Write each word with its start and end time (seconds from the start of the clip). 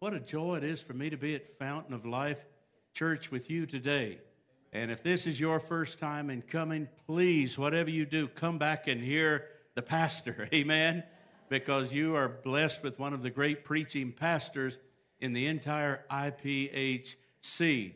What 0.00 0.14
a 0.14 0.20
joy 0.20 0.58
it 0.58 0.62
is 0.62 0.80
for 0.80 0.92
me 0.92 1.10
to 1.10 1.16
be 1.16 1.34
at 1.34 1.58
Fountain 1.58 1.92
of 1.92 2.06
Life 2.06 2.46
Church 2.94 3.32
with 3.32 3.50
you 3.50 3.66
today. 3.66 4.18
And 4.72 4.92
if 4.92 5.02
this 5.02 5.26
is 5.26 5.40
your 5.40 5.58
first 5.58 5.98
time 5.98 6.30
in 6.30 6.42
coming, 6.42 6.86
please, 7.08 7.58
whatever 7.58 7.90
you 7.90 8.06
do, 8.06 8.28
come 8.28 8.58
back 8.58 8.86
and 8.86 9.00
hear 9.00 9.46
the 9.74 9.82
pastor. 9.82 10.48
Amen. 10.54 11.02
Because 11.48 11.92
you 11.92 12.14
are 12.14 12.28
blessed 12.28 12.84
with 12.84 13.00
one 13.00 13.12
of 13.12 13.22
the 13.22 13.30
great 13.30 13.64
preaching 13.64 14.12
pastors 14.12 14.78
in 15.18 15.32
the 15.32 15.46
entire 15.46 16.04
IPHC. 16.08 17.94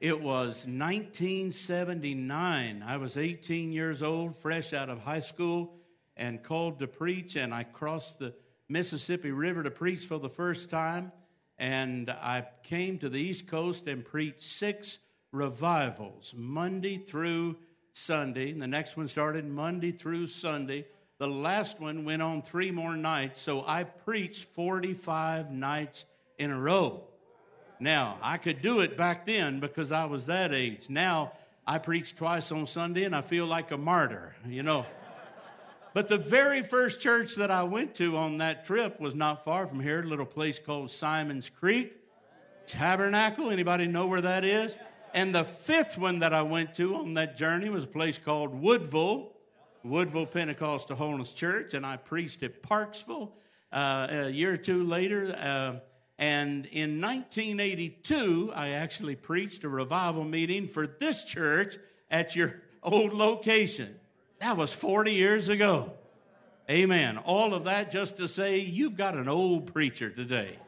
It 0.00 0.20
was 0.20 0.66
1979. 0.66 2.84
I 2.84 2.96
was 2.96 3.16
18 3.16 3.70
years 3.70 4.02
old, 4.02 4.36
fresh 4.36 4.72
out 4.72 4.90
of 4.90 5.02
high 5.02 5.20
school, 5.20 5.76
and 6.16 6.42
called 6.42 6.80
to 6.80 6.88
preach. 6.88 7.36
And 7.36 7.54
I 7.54 7.62
crossed 7.62 8.18
the 8.18 8.34
Mississippi 8.68 9.30
River 9.30 9.62
to 9.62 9.70
preach 9.70 10.04
for 10.04 10.18
the 10.18 10.28
first 10.28 10.68
time 10.68 11.12
and 11.58 12.10
I 12.10 12.46
came 12.62 12.98
to 12.98 13.08
the 13.08 13.18
East 13.18 13.46
Coast 13.46 13.86
and 13.86 14.04
preached 14.04 14.42
six 14.42 14.98
revivals, 15.32 16.34
Monday 16.36 16.98
through 16.98 17.56
Sunday. 17.92 18.50
And 18.50 18.60
the 18.60 18.66
next 18.66 18.96
one 18.96 19.08
started 19.08 19.46
Monday 19.46 19.92
through 19.92 20.26
Sunday. 20.28 20.86
The 21.18 21.28
last 21.28 21.80
one 21.80 22.04
went 22.04 22.22
on 22.22 22.42
three 22.42 22.70
more 22.70 22.96
nights, 22.96 23.40
so 23.40 23.64
I 23.66 23.84
preached 23.84 24.44
45 24.46 25.50
nights 25.50 26.04
in 26.38 26.50
a 26.50 26.58
row. 26.58 27.04
Now, 27.78 28.18
I 28.22 28.36
could 28.36 28.62
do 28.62 28.80
it 28.80 28.96
back 28.96 29.24
then 29.24 29.60
because 29.60 29.92
I 29.92 30.06
was 30.06 30.26
that 30.26 30.52
age. 30.52 30.88
Now, 30.88 31.32
I 31.66 31.78
preach 31.78 32.14
twice 32.14 32.52
on 32.52 32.66
Sunday 32.66 33.04
and 33.04 33.14
I 33.14 33.22
feel 33.22 33.46
like 33.46 33.70
a 33.70 33.78
martyr, 33.78 34.34
you 34.46 34.62
know. 34.62 34.86
But 35.94 36.08
the 36.08 36.18
very 36.18 36.60
first 36.60 37.00
church 37.00 37.36
that 37.36 37.52
I 37.52 37.62
went 37.62 37.94
to 37.94 38.16
on 38.16 38.38
that 38.38 38.64
trip 38.64 38.98
was 38.98 39.14
not 39.14 39.44
far 39.44 39.68
from 39.68 39.78
here, 39.78 40.02
a 40.02 40.06
little 40.06 40.26
place 40.26 40.58
called 40.58 40.90
Simon's 40.90 41.48
Creek 41.48 41.96
Tabernacle. 42.66 43.48
Anybody 43.48 43.86
know 43.86 44.08
where 44.08 44.20
that 44.20 44.44
is? 44.44 44.74
And 45.14 45.32
the 45.32 45.44
fifth 45.44 45.96
one 45.96 46.18
that 46.18 46.34
I 46.34 46.42
went 46.42 46.74
to 46.74 46.96
on 46.96 47.14
that 47.14 47.36
journey 47.36 47.68
was 47.68 47.84
a 47.84 47.86
place 47.86 48.18
called 48.18 48.52
Woodville, 48.52 49.30
Woodville 49.84 50.26
Pentecostal 50.26 50.96
Holiness 50.96 51.32
Church, 51.32 51.74
and 51.74 51.86
I 51.86 51.96
preached 51.96 52.42
at 52.42 52.60
Parksville 52.60 53.30
uh, 53.72 54.08
a 54.10 54.30
year 54.30 54.54
or 54.54 54.56
two 54.56 54.82
later. 54.82 55.32
Uh, 55.32 55.78
and 56.18 56.66
in 56.66 57.00
1982, 57.00 58.52
I 58.52 58.70
actually 58.70 59.14
preached 59.14 59.62
a 59.62 59.68
revival 59.68 60.24
meeting 60.24 60.66
for 60.66 60.88
this 60.88 61.24
church 61.24 61.76
at 62.10 62.34
your 62.34 62.62
old 62.82 63.12
location. 63.12 63.94
That 64.44 64.58
was 64.58 64.74
40 64.74 65.14
years 65.14 65.48
ago. 65.48 65.94
Amen. 66.70 67.16
All 67.16 67.54
of 67.54 67.64
that 67.64 67.90
just 67.90 68.18
to 68.18 68.28
say 68.28 68.58
you've 68.58 68.94
got 68.94 69.14
an 69.14 69.26
old 69.26 69.72
preacher 69.72 70.10
today. 70.10 70.58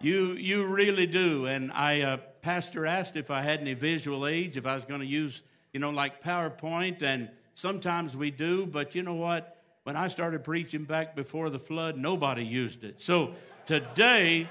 You, 0.00 0.32
you 0.32 0.66
really 0.66 1.06
do. 1.06 1.44
And 1.44 1.70
I, 1.70 2.00
uh, 2.00 2.16
Pastor 2.40 2.86
asked 2.86 3.14
if 3.14 3.30
I 3.30 3.42
had 3.42 3.60
any 3.60 3.74
visual 3.74 4.26
aids, 4.26 4.56
if 4.56 4.64
I 4.64 4.74
was 4.74 4.86
going 4.86 5.00
to 5.00 5.06
use, 5.06 5.42
you 5.74 5.80
know, 5.80 5.90
like 5.90 6.22
PowerPoint. 6.22 7.02
And 7.02 7.28
sometimes 7.52 8.16
we 8.16 8.30
do, 8.30 8.64
but 8.64 8.94
you 8.94 9.02
know 9.02 9.16
what? 9.16 9.62
When 9.82 9.94
I 9.94 10.08
started 10.08 10.42
preaching 10.42 10.84
back 10.84 11.14
before 11.14 11.50
the 11.50 11.58
flood, 11.58 11.98
nobody 11.98 12.42
used 12.42 12.84
it. 12.84 13.02
So 13.02 13.34
today, 13.66 14.48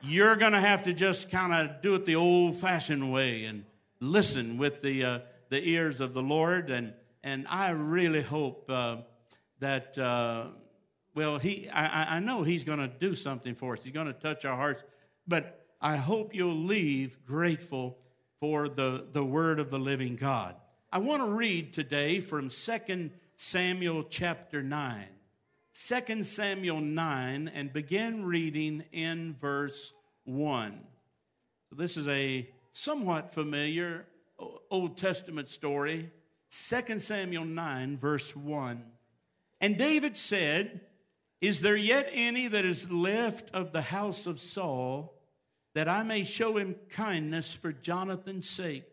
you're 0.00 0.36
going 0.36 0.52
to 0.52 0.60
have 0.60 0.84
to 0.84 0.92
just 0.92 1.28
kind 1.28 1.52
of 1.52 1.82
do 1.82 1.96
it 1.96 2.04
the 2.04 2.14
old 2.14 2.54
fashioned 2.54 3.12
way 3.12 3.46
and 3.46 3.64
listen 3.98 4.58
with 4.58 4.80
the, 4.80 5.04
uh, 5.04 5.18
the 5.48 5.60
ears 5.68 6.00
of 6.00 6.14
the 6.14 6.22
Lord. 6.22 6.70
And 6.70 6.92
and 7.22 7.46
I 7.48 7.70
really 7.70 8.22
hope 8.22 8.70
uh, 8.70 8.98
that, 9.58 9.98
uh, 9.98 10.46
well, 11.14 11.38
he, 11.38 11.68
I, 11.68 12.16
I 12.16 12.20
know 12.20 12.42
he's 12.42 12.64
going 12.64 12.78
to 12.78 12.88
do 12.88 13.14
something 13.14 13.54
for 13.54 13.74
us. 13.74 13.82
He's 13.82 13.92
going 13.92 14.06
to 14.06 14.12
touch 14.12 14.44
our 14.44 14.56
hearts, 14.56 14.82
but 15.26 15.66
I 15.80 15.96
hope 15.96 16.34
you'll 16.34 16.54
leave 16.54 17.24
grateful 17.26 17.98
for 18.40 18.68
the, 18.68 19.06
the 19.12 19.24
word 19.24 19.60
of 19.60 19.70
the 19.70 19.78
living 19.78 20.16
God. 20.16 20.56
I 20.92 20.98
want 20.98 21.22
to 21.22 21.28
read 21.28 21.72
today 21.72 22.20
from 22.20 22.48
2 22.48 23.10
Samuel 23.36 24.02
chapter 24.04 24.62
9. 24.62 25.06
2 25.72 26.24
Samuel 26.24 26.80
9 26.80 27.48
and 27.48 27.72
begin 27.72 28.24
reading 28.24 28.84
in 28.92 29.34
verse 29.34 29.92
1. 30.24 30.80
So 31.68 31.76
this 31.76 31.96
is 31.96 32.08
a 32.08 32.48
somewhat 32.72 33.32
familiar 33.32 34.06
Old 34.70 34.96
Testament 34.96 35.48
story 35.48 36.10
2 36.50 36.98
Samuel 36.98 37.44
9, 37.44 37.96
verse 37.96 38.34
1. 38.34 38.84
And 39.60 39.78
David 39.78 40.16
said, 40.16 40.80
Is 41.40 41.60
there 41.60 41.76
yet 41.76 42.08
any 42.12 42.48
that 42.48 42.64
is 42.64 42.90
left 42.90 43.50
of 43.52 43.72
the 43.72 43.82
house 43.82 44.26
of 44.26 44.40
Saul, 44.40 45.14
that 45.74 45.88
I 45.88 46.02
may 46.02 46.24
show 46.24 46.56
him 46.56 46.74
kindness 46.88 47.52
for 47.52 47.72
Jonathan's 47.72 48.48
sake? 48.48 48.84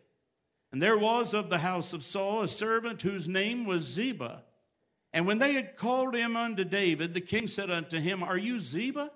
And 0.72 0.82
there 0.82 0.98
was 0.98 1.34
of 1.34 1.50
the 1.50 1.60
house 1.60 1.94
of 1.94 2.04
Saul 2.04 2.44
a 2.44 2.48
servant 2.48 3.02
whose 3.02 3.28
name 3.28 3.66
was 3.66 3.84
Ziba. 3.84 4.44
And 5.14 5.26
when 5.26 5.40
they 5.40 5.54
had 5.54 5.78
called 5.78 6.14
him 6.14 6.36
unto 6.36 6.64
David, 6.64 7.14
the 7.14 7.22
king 7.22 7.48
said 7.48 7.72
unto 7.72 8.00
him, 8.00 8.22
Are 8.22 8.38
you 8.38 8.60
Ziba? 8.60 9.12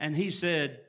And 0.00 0.16
he 0.16 0.30
said, 0.30 0.80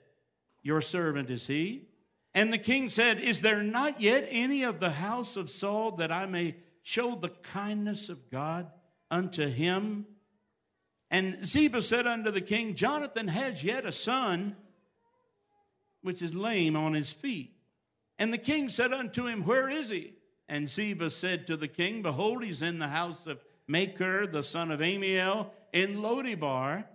Your 0.64 0.82
servant 0.82 1.30
is 1.30 1.46
he. 1.46 1.90
And 2.34 2.52
the 2.52 2.58
king 2.58 2.90
said, 2.90 3.20
Is 3.20 3.42
there 3.42 3.62
not 3.62 4.02
yet 4.02 4.28
any 4.30 4.64
of 4.64 4.80
the 4.80 4.92
house 4.92 5.38
of 5.38 5.50
Saul 5.50 5.92
that 5.98 6.12
I 6.12 6.26
may 6.26 6.56
show 6.86 7.16
the 7.16 7.30
kindness 7.30 8.10
of 8.10 8.30
God 8.30 8.68
unto 9.10 9.50
him? 9.50 10.06
And 11.10 11.44
Ziba 11.44 11.82
said 11.82 12.06
unto 12.06 12.30
the 12.30 12.42
king, 12.42 12.76
Jonathan 12.76 13.28
has 13.28 13.64
yet 13.64 13.88
a 13.88 13.92
son, 13.92 14.56
which 16.04 16.22
is 16.22 16.36
lame 16.36 16.76
on 16.76 16.94
his 16.94 17.12
feet. 17.12 17.56
And 18.20 18.32
the 18.32 18.38
king 18.38 18.70
said 18.70 18.94
unto 18.94 19.26
him, 19.26 19.44
Where 19.44 19.68
is 19.68 19.90
he? 19.90 20.14
And 20.48 20.70
Ziba 20.70 21.10
said 21.10 21.48
to 21.48 21.58
the 21.58 21.68
king, 21.68 22.04
Behold, 22.04 22.44
he's 22.44 22.62
in 22.62 22.78
the 22.78 22.90
house 22.90 23.26
of 23.26 23.44
Machir, 23.68 24.28
the 24.28 24.44
son 24.44 24.70
of 24.70 24.80
Ammiel, 24.80 25.50
in 25.74 25.98
Lodebar. 25.98 26.86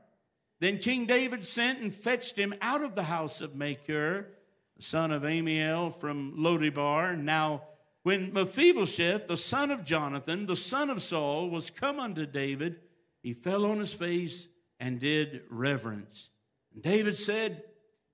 Then 0.60 0.78
King 0.78 1.06
David 1.06 1.44
sent 1.44 1.80
and 1.80 1.92
fetched 1.92 2.38
him 2.38 2.54
out 2.60 2.82
of 2.82 2.94
the 2.94 3.02
house 3.02 3.40
of 3.40 3.56
Machir, 3.56 4.28
the 4.76 4.82
son 4.84 5.10
of 5.10 5.22
Ammiel, 5.22 5.98
from 5.98 6.36
Lodebar, 6.36 7.18
Now 7.18 7.62
when 8.02 8.32
Mephibosheth, 8.32 9.28
the 9.28 9.36
son 9.36 9.70
of 9.70 9.84
Jonathan, 9.84 10.46
the 10.46 10.56
son 10.56 10.88
of 10.88 11.02
Saul, 11.02 11.50
was 11.50 11.70
come 11.70 12.00
unto 12.00 12.24
David, 12.24 12.76
he 13.22 13.34
fell 13.34 13.66
on 13.66 13.78
his 13.78 13.92
face 13.92 14.48
and 14.78 14.98
did 14.98 15.42
reverence. 15.50 16.30
And 16.72 16.82
David 16.82 17.18
said, 17.18 17.64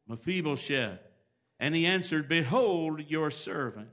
Mephibosheth. 0.09 1.01
And 1.61 1.75
he 1.75 1.87
answered, 1.87 2.29
Behold 2.29 3.09
your 3.09 3.31
servant. 3.31 3.89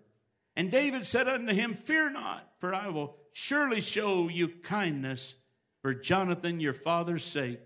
And 0.56 0.72
David 0.72 1.06
said 1.06 1.28
unto 1.28 1.54
him, 1.54 1.74
Fear 1.74 2.12
not, 2.12 2.50
for 2.60 2.74
I 2.74 2.90
will 2.90 3.16
surely 3.32 3.82
show 3.82 4.28
you 4.28 4.48
kindness 4.48 5.36
for 5.82 5.94
Jonathan 5.94 6.60
your 6.60 6.74
father's 6.74 7.24
sake, 7.24 7.60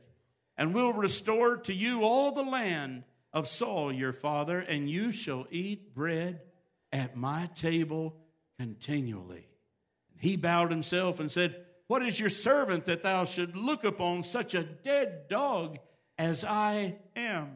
and 0.57 0.73
will 0.73 0.93
restore 0.93 1.57
to 1.57 1.73
you 1.73 2.03
all 2.03 2.31
the 2.31 2.43
land 2.43 3.03
of 3.33 3.47
Saul 3.47 3.91
your 3.91 4.13
father, 4.13 4.59
and 4.59 4.89
you 4.89 5.11
shall 5.11 5.45
eat 5.51 5.93
bread 5.93 6.41
at 6.97 7.15
my 7.15 7.45
table 7.53 8.15
continually. 8.57 9.47
He 10.19 10.35
bowed 10.35 10.71
himself 10.71 11.19
and 11.19 11.29
said, 11.29 11.63
What 11.85 12.01
is 12.01 12.19
your 12.19 12.31
servant 12.31 12.85
that 12.85 13.03
thou 13.03 13.23
should 13.23 13.55
look 13.55 13.83
upon 13.83 14.23
such 14.23 14.55
a 14.55 14.63
dead 14.63 15.27
dog 15.29 15.77
as 16.17 16.43
I 16.43 16.95
am? 17.15 17.51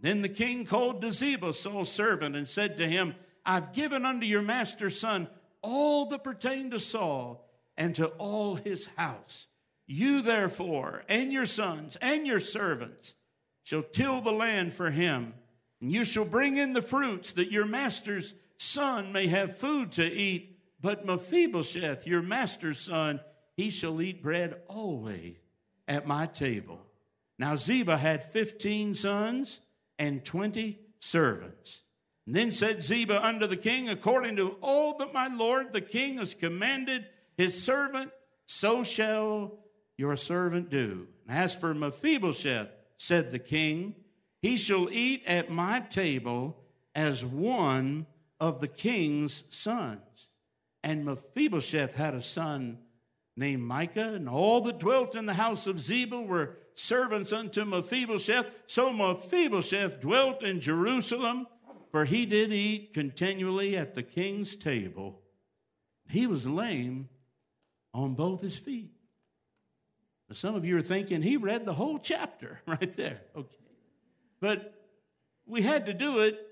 Then 0.00 0.22
the 0.22 0.28
king 0.28 0.64
called 0.64 1.00
to 1.00 1.10
Ziba, 1.10 1.52
Saul's 1.52 1.90
servant, 1.90 2.36
and 2.36 2.48
said 2.48 2.76
to 2.76 2.88
him, 2.88 3.16
I've 3.44 3.72
given 3.72 4.06
unto 4.06 4.26
your 4.26 4.42
master's 4.42 4.98
son 4.98 5.26
all 5.60 6.06
that 6.06 6.22
pertain 6.22 6.70
to 6.70 6.78
Saul 6.78 7.44
and 7.76 7.96
to 7.96 8.06
all 8.06 8.54
his 8.54 8.86
house. 8.96 9.48
You 9.88 10.22
therefore 10.22 11.02
and 11.08 11.32
your 11.32 11.46
sons 11.46 11.96
and 11.96 12.28
your 12.28 12.40
servants 12.40 13.14
shall 13.64 13.82
till 13.82 14.20
the 14.20 14.32
land 14.32 14.72
for 14.72 14.92
him, 14.92 15.34
and 15.80 15.90
you 15.90 16.04
shall 16.04 16.24
bring 16.24 16.58
in 16.58 16.74
the 16.74 16.82
fruits 16.82 17.32
that 17.32 17.50
your 17.50 17.66
master's 17.66 18.34
son 18.62 19.12
may 19.12 19.26
have 19.26 19.58
food 19.58 19.92
to 19.92 20.04
eat, 20.04 20.58
but 20.80 21.04
Mephibosheth, 21.04 22.06
your 22.06 22.22
master's 22.22 22.80
son, 22.80 23.20
he 23.56 23.70
shall 23.70 24.00
eat 24.00 24.22
bread 24.22 24.62
always 24.68 25.36
at 25.86 26.06
my 26.06 26.26
table. 26.26 26.80
Now 27.38 27.56
Ziba 27.56 27.96
had 27.96 28.24
15 28.24 28.94
sons 28.94 29.60
and 29.98 30.24
20 30.24 30.78
servants. 31.00 31.82
And 32.26 32.36
then 32.36 32.52
said 32.52 32.82
Ziba 32.82 33.24
unto 33.24 33.46
the 33.46 33.56
king, 33.56 33.88
According 33.88 34.36
to 34.36 34.56
all 34.60 34.96
that 34.98 35.12
my 35.12 35.26
lord 35.26 35.72
the 35.72 35.80
king 35.80 36.18
has 36.18 36.34
commanded 36.34 37.06
his 37.36 37.62
servant, 37.62 38.12
so 38.46 38.84
shall 38.84 39.58
your 39.96 40.16
servant 40.16 40.70
do. 40.70 41.08
And 41.28 41.36
As 41.38 41.54
for 41.54 41.74
Mephibosheth, 41.74 42.68
said 42.96 43.30
the 43.30 43.38
king, 43.38 43.96
he 44.40 44.56
shall 44.56 44.88
eat 44.90 45.24
at 45.26 45.50
my 45.50 45.80
table 45.80 46.56
as 46.94 47.24
one 47.24 48.06
of 48.42 48.60
the 48.60 48.66
king's 48.66 49.44
sons. 49.50 50.28
And 50.82 51.04
Mephibosheth 51.04 51.94
had 51.94 52.12
a 52.12 52.20
son 52.20 52.78
named 53.36 53.62
Micah, 53.62 54.14
and 54.14 54.28
all 54.28 54.60
that 54.62 54.80
dwelt 54.80 55.14
in 55.14 55.26
the 55.26 55.34
house 55.34 55.68
of 55.68 55.78
Ziba 55.78 56.20
were 56.20 56.56
servants 56.74 57.32
unto 57.32 57.64
Mephibosheth. 57.64 58.46
So 58.66 58.92
Mephibosheth 58.92 60.00
dwelt 60.00 60.42
in 60.42 60.60
Jerusalem, 60.60 61.46
for 61.92 62.04
he 62.04 62.26
did 62.26 62.52
eat 62.52 62.92
continually 62.92 63.76
at 63.76 63.94
the 63.94 64.02
king's 64.02 64.56
table. 64.56 65.20
He 66.08 66.26
was 66.26 66.44
lame 66.44 67.08
on 67.94 68.14
both 68.14 68.42
his 68.42 68.56
feet. 68.56 68.90
Now, 70.28 70.34
some 70.34 70.56
of 70.56 70.64
you 70.64 70.76
are 70.78 70.82
thinking 70.82 71.22
he 71.22 71.36
read 71.36 71.64
the 71.64 71.74
whole 71.74 72.00
chapter 72.00 72.60
right 72.66 72.96
there. 72.96 73.20
Okay. 73.36 73.56
But 74.40 74.74
we 75.46 75.62
had 75.62 75.86
to 75.86 75.94
do 75.94 76.18
it. 76.18 76.48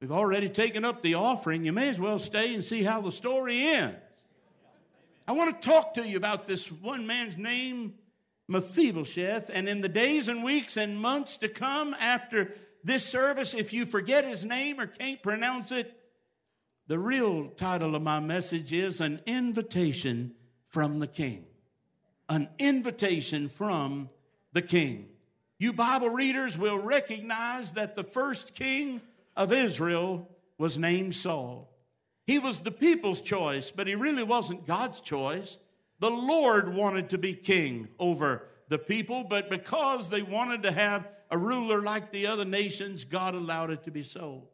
We've 0.00 0.12
already 0.12 0.48
taken 0.48 0.84
up 0.84 1.02
the 1.02 1.14
offering. 1.14 1.64
You 1.64 1.72
may 1.72 1.88
as 1.88 1.98
well 1.98 2.18
stay 2.18 2.54
and 2.54 2.64
see 2.64 2.84
how 2.84 3.00
the 3.00 3.10
story 3.10 3.66
ends. 3.66 3.96
I 5.26 5.32
want 5.32 5.60
to 5.60 5.68
talk 5.68 5.94
to 5.94 6.08
you 6.08 6.16
about 6.16 6.46
this 6.46 6.70
one 6.70 7.06
man's 7.06 7.36
name, 7.36 7.94
Mephibosheth, 8.46 9.50
and 9.52 9.68
in 9.68 9.80
the 9.80 9.88
days 9.88 10.28
and 10.28 10.42
weeks 10.44 10.76
and 10.76 10.98
months 10.98 11.36
to 11.38 11.48
come 11.48 11.94
after 11.98 12.54
this 12.84 13.04
service, 13.04 13.54
if 13.54 13.72
you 13.72 13.84
forget 13.84 14.24
his 14.24 14.44
name 14.44 14.80
or 14.80 14.86
can't 14.86 15.22
pronounce 15.22 15.72
it, 15.72 15.94
the 16.86 16.98
real 16.98 17.48
title 17.50 17.94
of 17.94 18.00
my 18.00 18.20
message 18.20 18.72
is 18.72 19.00
An 19.00 19.20
Invitation 19.26 20.32
from 20.68 21.00
the 21.00 21.06
King. 21.06 21.44
An 22.30 22.48
invitation 22.58 23.48
from 23.48 24.08
the 24.52 24.62
King. 24.62 25.08
You 25.58 25.72
Bible 25.72 26.08
readers 26.08 26.56
will 26.56 26.78
recognize 26.78 27.72
that 27.72 27.96
the 27.96 28.04
first 28.04 28.54
king 28.54 29.02
of 29.38 29.52
Israel 29.52 30.28
was 30.58 30.76
named 30.76 31.14
Saul. 31.14 31.72
He 32.26 32.40
was 32.40 32.60
the 32.60 32.72
people's 32.72 33.22
choice, 33.22 33.70
but 33.70 33.86
he 33.86 33.94
really 33.94 34.24
wasn't 34.24 34.66
God's 34.66 35.00
choice. 35.00 35.58
The 36.00 36.10
Lord 36.10 36.74
wanted 36.74 37.10
to 37.10 37.18
be 37.18 37.34
king 37.34 37.88
over 38.00 38.48
the 38.68 38.78
people, 38.78 39.24
but 39.24 39.48
because 39.48 40.08
they 40.08 40.22
wanted 40.22 40.64
to 40.64 40.72
have 40.72 41.08
a 41.30 41.38
ruler 41.38 41.80
like 41.80 42.10
the 42.10 42.26
other 42.26 42.44
nations, 42.44 43.04
God 43.04 43.34
allowed 43.34 43.70
it 43.70 43.84
to 43.84 43.92
be 43.92 44.02
so. 44.02 44.48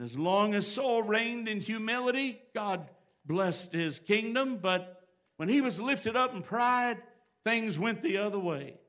As 0.00 0.18
long 0.18 0.52
as 0.52 0.66
Saul 0.66 1.02
reigned 1.02 1.48
in 1.48 1.60
humility, 1.60 2.40
God 2.54 2.90
blessed 3.24 3.72
his 3.72 4.00
kingdom, 4.00 4.58
but 4.60 5.04
when 5.36 5.48
he 5.48 5.60
was 5.60 5.80
lifted 5.80 6.16
up 6.16 6.34
in 6.34 6.42
pride, 6.42 6.98
things 7.44 7.78
went 7.78 8.02
the 8.02 8.18
other 8.18 8.38
way. 8.38 8.80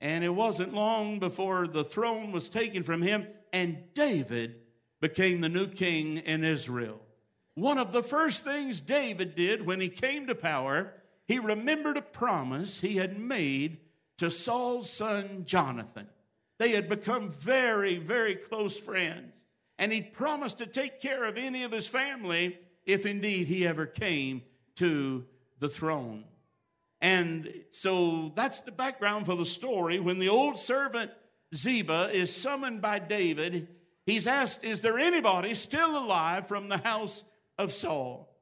And 0.00 0.22
it 0.22 0.34
wasn't 0.34 0.74
long 0.74 1.18
before 1.18 1.66
the 1.66 1.84
throne 1.84 2.30
was 2.30 2.48
taken 2.48 2.84
from 2.84 3.02
him, 3.02 3.26
and 3.52 3.78
David 3.92 4.60
became 5.00 5.40
the 5.40 5.48
new 5.48 5.66
king 5.66 6.18
in 6.18 6.44
Israel. 6.44 7.00
One 7.54 7.78
of 7.78 7.92
the 7.92 8.02
first 8.02 8.44
things 8.44 8.80
David 8.80 9.34
did 9.34 9.64
when 9.64 9.80
he 9.80 9.88
came 9.88 10.26
to 10.26 10.34
power, 10.34 10.92
he 11.26 11.38
remembered 11.38 11.96
a 11.96 12.02
promise 12.02 12.80
he 12.80 12.96
had 12.96 13.18
made 13.18 13.78
to 14.18 14.30
Saul's 14.30 14.90
son 14.90 15.44
Jonathan. 15.46 16.06
They 16.58 16.70
had 16.70 16.88
become 16.88 17.30
very, 17.30 17.96
very 17.98 18.34
close 18.34 18.78
friends, 18.78 19.32
and 19.78 19.92
he 19.92 20.00
promised 20.00 20.58
to 20.58 20.66
take 20.66 21.00
care 21.00 21.24
of 21.24 21.36
any 21.36 21.62
of 21.64 21.72
his 21.72 21.86
family 21.86 22.58
if 22.84 23.04
indeed 23.04 23.46
he 23.46 23.66
ever 23.66 23.84
came 23.86 24.42
to 24.76 25.26
the 25.58 25.68
throne. 25.68 26.24
And 27.00 27.52
so 27.72 28.32
that's 28.34 28.60
the 28.60 28.72
background 28.72 29.26
for 29.26 29.36
the 29.36 29.44
story. 29.44 30.00
When 30.00 30.18
the 30.18 30.30
old 30.30 30.58
servant 30.58 31.10
Ziba 31.54 32.10
is 32.12 32.34
summoned 32.34 32.80
by 32.80 32.98
David, 32.98 33.68
he's 34.06 34.26
asked, 34.26 34.64
Is 34.64 34.80
there 34.80 34.98
anybody 34.98 35.52
still 35.52 35.98
alive 35.98 36.46
from 36.46 36.68
the 36.68 36.78
house 36.78 37.24
of 37.58 37.72
Saul? 37.72 38.32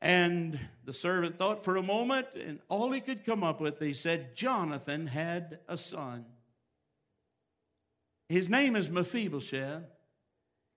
And 0.00 0.58
the 0.84 0.92
servant 0.92 1.38
thought 1.38 1.64
for 1.64 1.76
a 1.76 1.82
moment, 1.82 2.28
and 2.34 2.60
all 2.68 2.90
he 2.92 3.00
could 3.00 3.24
come 3.24 3.44
up 3.44 3.60
with, 3.60 3.80
he 3.80 3.92
said, 3.92 4.34
Jonathan 4.36 5.06
had 5.06 5.58
a 5.68 5.76
son. 5.76 6.24
His 8.28 8.48
name 8.48 8.76
is 8.76 8.90
Mephibosheth, 8.90 9.84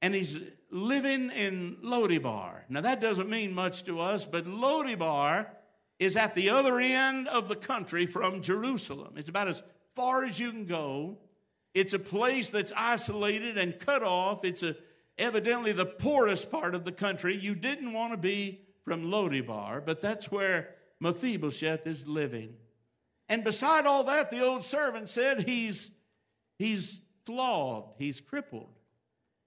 and 0.02 0.16
he's 0.16 0.40
living 0.72 1.30
in 1.32 1.78
Lodebar. 1.84 2.62
Now, 2.70 2.82
that 2.82 3.02
doesn't 3.02 3.30
mean 3.30 3.54
much 3.54 3.84
to 3.84 4.00
us, 4.00 4.26
but 4.26 4.46
Lodebar 4.46 5.48
is 6.00 6.18
at 6.18 6.34
the 6.34 6.50
other 6.50 6.80
end 6.80 7.28
of 7.28 7.48
the 7.48 7.56
country 7.56 8.08
from 8.08 8.42
Jerusalem. 8.42 9.14
It's 9.18 9.30
about 9.30 9.48
as 9.48 9.62
far 9.96 10.24
as 10.24 10.40
you 10.40 10.52
can 10.52 10.66
go. 10.66 11.18
It's 11.74 11.94
a 11.94 12.00
place 12.00 12.50
that's 12.50 12.74
isolated 12.76 13.58
and 13.58 13.80
cut 13.80 14.04
off. 14.04 14.44
It's 14.44 14.64
a, 14.64 14.76
evidently 15.18 15.72
the 15.72 15.86
poorest 15.86 16.52
part 16.52 16.76
of 16.76 16.84
the 16.84 16.92
country. 16.92 17.36
You 17.36 17.56
didn't 17.56 17.94
want 17.94 18.14
to 18.14 18.18
be 18.18 18.62
from 18.84 19.06
Lodebar, 19.06 19.86
but 19.86 20.02
that's 20.02 20.32
where 20.32 20.76
Mephibosheth 21.00 21.88
is 21.88 22.08
living. 22.08 22.56
And 23.30 23.44
beside 23.44 23.86
all 23.86 24.04
that, 24.06 24.30
the 24.30 24.46
old 24.46 24.66
servant 24.66 25.08
said 25.08 25.48
he's, 25.48 25.92
he's 26.58 27.00
flawed, 27.26 27.94
he's 27.98 28.20
crippled. 28.20 28.70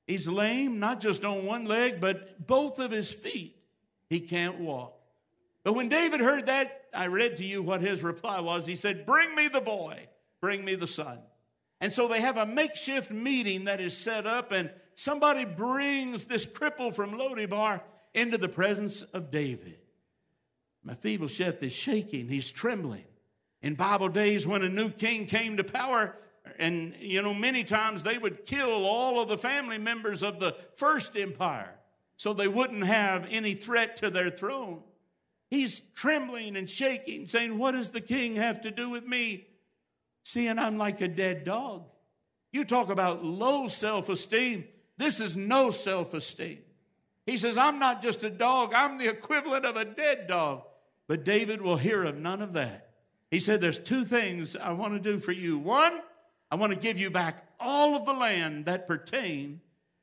He's 0.07 0.29
lame, 0.29 0.79
not 0.81 1.01
just 1.01 1.25
on 1.25 1.45
one 1.45 1.65
leg, 1.65 2.01
but 2.01 2.47
both 2.47 2.79
of 2.79 2.91
his 2.91 3.11
feet. 3.11 3.57
He 4.09 4.21
can't 4.21 4.61
walk. 4.61 4.95
But 5.63 5.73
when 5.75 5.89
David 5.89 6.21
heard 6.21 6.47
that, 6.47 6.85
I 6.95 7.07
read 7.07 7.39
to 7.39 7.45
you 7.45 7.63
what 7.63 7.81
his 7.81 8.03
reply 8.03 8.41
was. 8.41 8.67
He 8.67 8.77
said, 8.77 9.07
Bring 9.07 9.35
me 9.35 9.49
the 9.49 9.63
boy, 9.63 10.09
bring 10.41 10.65
me 10.65 10.75
the 10.75 10.87
son. 10.87 11.19
And 11.85 11.93
so 11.93 12.09
they 12.09 12.23
have 12.23 12.39
a 12.39 12.47
makeshift 12.47 13.11
meeting 13.11 13.65
that 13.65 13.79
is 13.79 13.95
set 13.95 14.27
up, 14.27 14.53
and 14.53 14.71
somebody 14.95 15.45
brings 15.45 16.25
this 16.25 16.47
cripple 16.47 16.95
from 16.95 17.19
Lodebar 17.19 17.83
into 18.15 18.39
the 18.39 18.49
presence 18.49 19.03
of 19.03 19.31
David. 19.31 19.77
Mephibosheth 20.83 21.63
is 21.63 21.75
shaking, 21.75 22.29
he's 22.29 22.51
trembling. 22.51 23.05
In 23.61 23.75
Bible 23.75 24.09
days, 24.09 24.47
when 24.47 24.63
a 24.63 24.69
new 24.71 24.89
king 24.89 25.27
came 25.27 25.59
to 25.59 25.63
power, 25.63 26.17
and 26.59 26.95
you 27.01 27.21
know, 27.21 27.35
many 27.35 27.65
times 27.65 28.03
they 28.03 28.17
would 28.17 28.47
kill 28.47 28.87
all 28.87 29.21
of 29.21 29.29
the 29.29 29.37
family 29.37 29.77
members 29.77 30.23
of 30.23 30.41
the 30.41 30.57
first 30.77 31.15
empire 31.19 31.75
so 32.17 32.33
they 32.33 32.49
wouldn't 32.49 32.85
have 32.85 33.27
any 33.29 33.53
threat 33.53 33.99
to 33.99 34.09
their 34.09 34.31
throne. 34.31 34.81
He's 35.51 35.83
trembling 35.95 36.57
and 36.57 36.71
shaking, 36.71 37.27
saying, 37.27 37.59
What 37.59 37.73
does 37.73 37.91
the 37.91 38.01
king 38.01 38.37
have 38.37 38.63
to 38.63 38.71
do 38.71 38.89
with 38.89 39.07
me? 39.07 39.49
Seeing 40.25 40.59
I'm 40.59 40.79
like 40.79 41.01
a 41.01 41.09
dead 41.09 41.45
dog. 41.45 41.85
You 42.51 42.65
talk 42.65 42.91
about 42.91 43.25
low 43.25 43.69
self 43.69 44.09
esteem. 44.09 44.65
This 44.97 45.21
is 45.21 45.37
no 45.37 45.71
self 45.71 46.15
esteem. 46.15 46.59
He 47.27 47.37
says, 47.37 47.57
I'm 47.57 47.79
not 47.79 48.03
just 48.03 48.25
a 48.25 48.31
dog, 48.31 48.75
I'm 48.75 48.99
the 48.99 49.09
equivalent 49.09 49.65
of 49.65 49.77
a 49.77 49.85
dead 49.85 50.27
dog. 50.27 50.63
But 51.07 51.25
David 51.25 51.63
will 51.63 51.77
hear 51.77 52.03
of 52.05 52.17
none 52.17 52.43
of 52.43 52.55
that. 52.55 52.91
He 53.31 53.39
said, 53.39 53.61
There's 53.61 53.79
two 53.79 54.05
things 54.05 54.57
I 54.57 54.73
want 54.73 54.95
to 54.95 55.01
do 55.01 55.19
for 55.19 55.33
you. 55.33 55.59
One, 55.59 56.01
I 56.51 56.57
want 56.57 56.73
to 56.73 56.79
give 56.79 56.99
you 56.99 57.11
back 57.11 57.47
all 57.61 57.97
of 57.97 58.07
the 58.07 58.13
land 58.13 58.67
that 58.67 58.87
pertained 58.87 59.61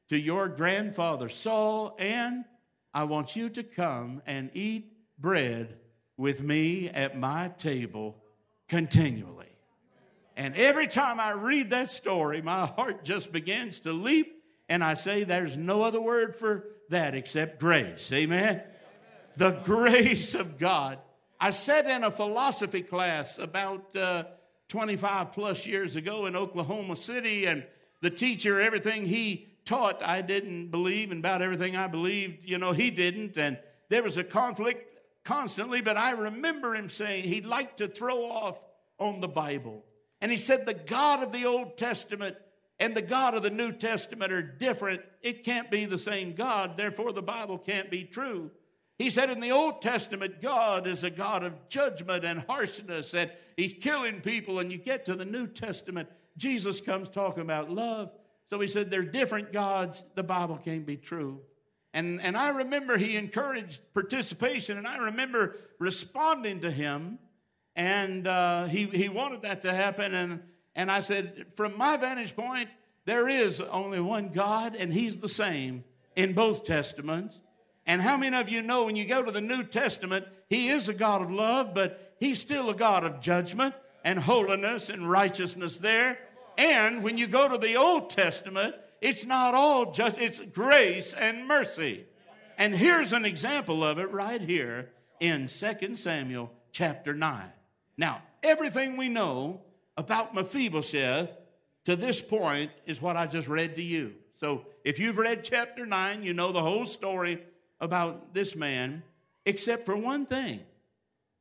to 0.10 0.18
your 0.18 0.50
grandfather 0.50 1.30
Saul, 1.30 1.96
and 1.98 2.46
I 2.94 3.06
want 3.06 3.36
you 3.36 3.50
to 3.50 3.64
come 3.64 4.22
and 4.26 4.52
eat 4.54 4.92
bread 5.18 5.78
with 6.18 6.44
me 6.44 6.90
at 6.90 7.18
my 7.18 7.48
table 7.58 8.18
continually. 8.68 9.51
And 10.42 10.56
every 10.56 10.88
time 10.88 11.20
I 11.20 11.34
read 11.34 11.70
that 11.70 11.92
story, 11.92 12.42
my 12.42 12.66
heart 12.66 13.04
just 13.04 13.32
begins 13.32 13.82
to 13.82 13.94
leap, 13.94 14.44
and 14.68 14.84
I 14.84 14.96
say, 14.96 15.24
There's 15.24 15.56
no 15.56 15.84
other 15.84 16.02
word 16.02 16.36
for 16.36 16.66
that 16.90 17.14
except 17.14 17.60
grace. 17.60 18.12
Amen? 18.12 18.64
The 19.38 19.52
grace 19.52 20.34
of 20.34 20.58
God. 20.58 20.98
I 21.40 21.52
sat 21.52 21.86
in 21.86 22.04
a 22.04 22.10
philosophy 22.10 22.82
class 22.82 23.38
about 23.38 23.96
uh, 23.96 24.24
25 24.70 25.32
plus 25.32 25.68
years 25.68 25.96
ago 25.96 26.26
in 26.26 26.36
Oklahoma 26.36 26.96
City, 26.96 27.46
and 27.46 27.64
the 28.02 28.10
teacher, 28.10 28.60
everything 28.60 29.06
he 29.06 29.48
taught, 29.64 30.02
I 30.04 30.24
didn't 30.24 30.70
believe, 30.72 31.12
and 31.12 31.20
about 31.20 31.44
everything 31.44 31.76
I 31.76 31.86
believed, 31.86 32.50
you 32.50 32.58
know, 32.58 32.72
he 32.72 32.90
didn't. 32.90 33.38
And 33.38 33.60
there 33.90 34.02
was 34.02 34.18
a 34.18 34.24
conflict 34.24 35.02
constantly, 35.24 35.82
but 35.82 35.98
I 35.98 36.14
remember 36.14 36.74
him 36.74 36.90
saying 36.90 37.26
he'd 37.26 37.46
like 37.46 37.78
to 37.78 37.88
throw 37.88 38.24
off 38.24 38.58
on 38.98 39.20
the 39.20 39.28
Bible. 39.28 39.86
And 40.22 40.32
he 40.32 40.38
said, 40.38 40.66
The 40.66 40.74
God 40.74 41.24
of 41.24 41.32
the 41.32 41.46
Old 41.46 41.78
Testament 41.78 42.38
and 42.80 42.96
the 42.96 43.02
God 43.02 43.36
of 43.36 43.44
the 43.44 43.50
New 43.50 43.72
Testament 43.72 44.32
are 44.32 44.42
different. 44.42 45.02
It 45.22 45.44
can't 45.44 45.70
be 45.70 45.86
the 45.86 45.98
same 45.98 46.34
God, 46.34 46.78
therefore, 46.78 47.12
the 47.14 47.22
Bible 47.22 47.58
can't 47.58 47.92
be 47.92 48.04
true. 48.04 48.52
He 48.98 49.10
said 49.10 49.30
in 49.32 49.40
the 49.40 49.52
Old 49.52 49.82
Testament, 49.82 50.42
God 50.42 50.86
is 50.86 51.04
a 51.04 51.10
God 51.10 51.44
of 51.44 51.70
judgment 51.70 52.24
and 52.24 52.42
harshness, 52.42 53.14
and 53.14 53.32
He's 53.58 53.74
killing 53.74 54.22
people. 54.22 54.60
And 54.60 54.72
you 54.72 54.78
get 54.78 55.06
to 55.06 55.16
the 55.16 55.26
New 55.26 55.48
Testament, 55.48 56.10
Jesus 56.38 56.82
comes 56.82 57.10
talking 57.10 57.42
about 57.42 57.72
love. 57.72 58.12
So 58.50 58.60
he 58.60 58.68
said, 58.68 58.92
They're 58.92 59.04
different 59.04 59.54
gods. 59.54 60.04
The 60.16 60.24
Bible 60.24 60.58
can't 60.58 60.86
be 60.86 60.98
true. 60.98 61.42
And, 61.94 62.22
and 62.22 62.38
I 62.38 62.50
remember 62.50 62.98
he 62.98 63.16
encouraged 63.16 63.82
participation, 63.94 64.78
and 64.78 64.88
I 64.88 64.98
remember 64.98 65.58
responding 65.80 66.62
to 66.62 66.72
him. 66.72 67.20
And 67.76 68.28
uh, 68.28 68.66
he, 68.66 68.86
he 68.86 69.10
wanted 69.10 69.44
that 69.44 69.62
to 69.64 69.74
happen. 69.74 70.14
And, 70.14 70.42
and 70.76 70.92
I 70.92 71.00
said, 71.00 71.46
from 71.56 71.78
my 71.78 71.98
vantage 71.98 72.36
point, 72.36 72.70
there 73.06 73.28
is 73.28 73.62
only 73.62 74.00
one 74.00 74.30
God, 74.30 74.76
and 74.76 74.94
he's 74.94 75.18
the 75.18 75.30
same 75.30 75.84
in 76.16 76.34
both 76.34 76.66
testaments. 76.66 77.40
And 77.86 78.02
how 78.02 78.18
many 78.18 78.38
of 78.38 78.50
you 78.50 78.62
know 78.62 78.86
when 78.86 78.96
you 78.96 79.06
go 79.06 79.24
to 79.24 79.32
the 79.32 79.42
New 79.42 79.64
Testament, 79.64 80.26
he 80.50 80.70
is 80.70 80.88
a 80.88 80.94
God 80.94 81.22
of 81.22 81.32
love, 81.32 81.74
but 81.74 82.16
he's 82.20 82.40
still 82.40 82.70
a 82.70 82.76
God 82.76 83.04
of 83.04 83.22
judgment. 83.22 83.74
and 84.04 84.20
holiness 84.20 84.90
and 84.90 85.10
righteousness 85.10 85.78
there. 85.78 86.20
And 86.58 87.04
when 87.04 87.18
you 87.18 87.28
go 87.28 87.48
to 87.50 87.58
the 87.58 87.76
Old 87.78 88.10
Testament, 88.10 88.76
it's 89.00 89.26
not 89.26 89.56
all 89.56 89.92
just, 89.92 90.18
it's 90.18 90.40
grace 90.40 91.14
and 91.14 91.48
mercy. 91.48 92.06
And 92.58 92.76
here's 92.76 93.14
an 93.14 93.26
example 93.26 93.84
of 93.84 93.98
it 93.98 94.12
right 94.12 94.42
here 94.42 94.92
in 95.20 95.48
2 95.48 95.96
Samuel 95.96 96.52
chapter 96.72 97.14
9. 97.14 97.52
Now, 97.98 98.22
everything 98.44 98.98
we 98.98 99.10
know 99.10 99.62
about 99.98 100.34
Mephibosheth 100.34 101.30
to 101.86 101.96
this 101.96 102.22
point 102.22 102.72
is 102.86 103.02
what 103.02 103.18
I 103.18 103.28
just 103.28 103.48
read 103.48 103.76
to 103.76 103.84
you. 103.84 104.14
So 104.40 104.66
if 104.84 105.00
you've 105.00 105.18
read 105.18 105.44
chapter 105.44 105.86
9, 105.86 106.24
you 106.24 106.34
know 106.34 106.52
the 106.52 106.62
whole 106.62 106.86
story 106.86 107.44
about 107.80 108.34
this 108.34 108.56
man, 108.56 109.04
except 109.46 109.86
for 109.86 109.96
one 109.96 110.26
thing. 110.26 110.62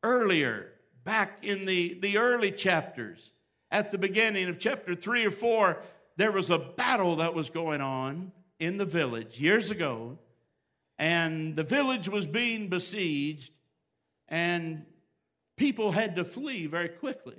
Earlier, 0.02 0.72
back 1.04 1.44
in 1.44 1.64
the, 1.66 1.98
the 2.00 2.18
early 2.18 2.52
chapters, 2.52 3.32
at 3.70 3.90
the 3.90 3.98
beginning 3.98 4.48
of 4.48 4.58
chapter 4.58 4.94
3 4.94 5.26
or 5.26 5.30
4, 5.30 5.82
there 6.16 6.32
was 6.32 6.50
a 6.50 6.58
battle 6.58 7.16
that 7.16 7.34
was 7.34 7.50
going 7.50 7.80
on 7.80 8.32
in 8.58 8.76
the 8.76 8.84
village 8.84 9.40
years 9.40 9.70
ago, 9.70 10.18
and 10.98 11.56
the 11.56 11.64
village 11.64 12.08
was 12.08 12.26
being 12.26 12.68
besieged, 12.68 13.52
and 14.28 14.84
people 15.60 15.92
had 15.92 16.16
to 16.16 16.24
flee 16.24 16.66
very 16.66 16.88
quickly. 16.88 17.36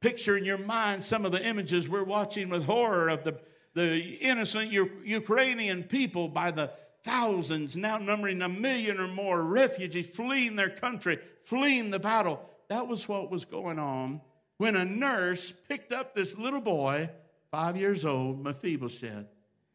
Picture 0.00 0.36
in 0.36 0.44
your 0.44 0.58
mind 0.58 1.04
some 1.04 1.24
of 1.24 1.30
the 1.30 1.46
images 1.46 1.88
we're 1.88 2.02
watching 2.02 2.48
with 2.48 2.64
horror 2.64 3.08
of 3.08 3.22
the, 3.22 3.38
the 3.74 3.98
innocent 4.20 4.72
U- 4.72 5.00
Ukrainian 5.04 5.84
people 5.84 6.26
by 6.26 6.50
the 6.50 6.72
thousands, 7.04 7.76
now 7.76 7.98
numbering 7.98 8.42
a 8.42 8.48
million 8.48 8.98
or 8.98 9.06
more 9.06 9.40
refugees 9.40 10.08
fleeing 10.08 10.56
their 10.56 10.70
country, 10.70 11.20
fleeing 11.44 11.92
the 11.92 12.00
battle. 12.00 12.40
That 12.68 12.88
was 12.88 13.08
what 13.08 13.30
was 13.30 13.44
going 13.44 13.78
on 13.78 14.22
when 14.56 14.74
a 14.74 14.84
nurse 14.84 15.52
picked 15.52 15.92
up 15.92 16.16
this 16.16 16.36
little 16.36 16.60
boy, 16.60 17.10
five 17.52 17.76
years 17.76 18.04
old, 18.04 18.42
Mephibosheth, 18.42 19.26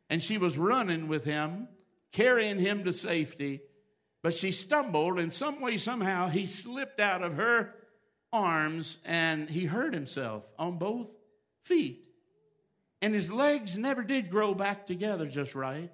and 0.09 0.21
she 0.21 0.37
was 0.37 0.57
running 0.57 1.07
with 1.07 1.23
him, 1.23 1.69
carrying 2.11 2.59
him 2.59 2.83
to 2.83 2.91
safety. 2.91 3.61
But 4.23 4.33
she 4.33 4.51
stumbled, 4.51 5.19
and 5.19 5.31
some 5.31 5.61
way, 5.61 5.77
somehow, 5.77 6.27
he 6.27 6.47
slipped 6.47 6.99
out 6.99 7.23
of 7.23 7.35
her 7.35 7.75
arms 8.33 8.99
and 9.05 9.49
he 9.49 9.65
hurt 9.65 9.93
himself 9.93 10.45
on 10.59 10.77
both 10.77 11.15
feet. 11.63 12.03
And 13.01 13.13
his 13.13 13.31
legs 13.31 13.77
never 13.77 14.03
did 14.03 14.29
grow 14.29 14.53
back 14.53 14.87
together 14.87 15.27
just 15.27 15.55
right. 15.55 15.91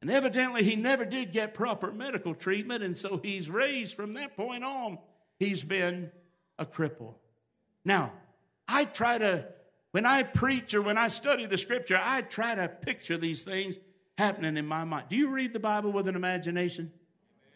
And 0.00 0.10
evidently, 0.10 0.62
he 0.62 0.76
never 0.76 1.04
did 1.04 1.32
get 1.32 1.54
proper 1.54 1.90
medical 1.92 2.34
treatment, 2.34 2.82
and 2.82 2.96
so 2.96 3.18
he's 3.22 3.50
raised 3.50 3.96
from 3.96 4.14
that 4.14 4.36
point 4.36 4.64
on, 4.64 4.98
he's 5.38 5.64
been 5.64 6.10
a 6.58 6.66
cripple. 6.66 7.14
Now, 7.84 8.12
I 8.68 8.84
try 8.84 9.18
to, 9.18 9.46
when 9.92 10.06
I 10.06 10.22
preach 10.22 10.74
or 10.74 10.82
when 10.82 10.98
I 10.98 11.08
study 11.08 11.46
the 11.46 11.58
scripture, 11.58 11.98
I 12.00 12.22
try 12.22 12.54
to 12.54 12.68
picture 12.68 13.16
these 13.16 13.42
things 13.42 13.76
happening 14.18 14.56
in 14.56 14.66
my 14.66 14.84
mind. 14.84 15.06
Do 15.08 15.16
you 15.16 15.28
read 15.28 15.52
the 15.52 15.60
Bible 15.60 15.92
with 15.92 16.08
an 16.08 16.16
imagination? 16.16 16.92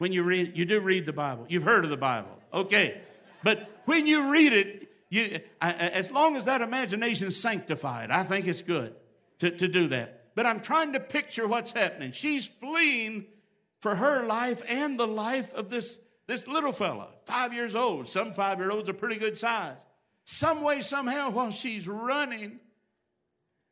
When 0.00 0.12
you 0.12 0.24
read, 0.24 0.56
you 0.56 0.64
do 0.64 0.80
read 0.80 1.06
the 1.06 1.12
Bible. 1.12 1.46
You've 1.48 1.62
heard 1.62 1.84
of 1.84 1.90
the 1.90 1.96
Bible. 1.96 2.36
Okay. 2.52 3.00
But 3.42 3.70
when 3.84 4.06
you 4.06 4.30
read 4.32 4.52
it, 4.52 4.88
you, 5.08 5.40
as 5.60 6.10
long 6.10 6.36
as 6.36 6.44
that 6.46 6.60
imagination 6.60 7.28
is 7.28 7.40
sanctified, 7.40 8.10
I 8.10 8.24
think 8.24 8.46
it's 8.46 8.62
good 8.62 8.94
to, 9.38 9.50
to 9.50 9.68
do 9.68 9.88
that 9.88 10.20
but 10.34 10.46
I'm 10.46 10.60
trying 10.60 10.92
to 10.94 11.00
picture 11.00 11.46
what's 11.46 11.72
happening. 11.72 12.12
She's 12.12 12.46
fleeing 12.46 13.26
for 13.80 13.96
her 13.96 14.24
life 14.24 14.62
and 14.68 14.98
the 14.98 15.06
life 15.06 15.52
of 15.54 15.70
this, 15.70 15.98
this 16.26 16.46
little 16.46 16.72
fella, 16.72 17.08
five 17.24 17.52
years 17.52 17.76
old. 17.76 18.08
Some 18.08 18.32
five 18.32 18.58
year 18.58 18.70
olds 18.70 18.88
are 18.88 18.94
pretty 18.94 19.16
good 19.16 19.36
size. 19.36 19.84
Some 20.24 20.62
way, 20.62 20.80
somehow, 20.80 21.30
while 21.30 21.50
she's 21.50 21.88
running 21.88 22.60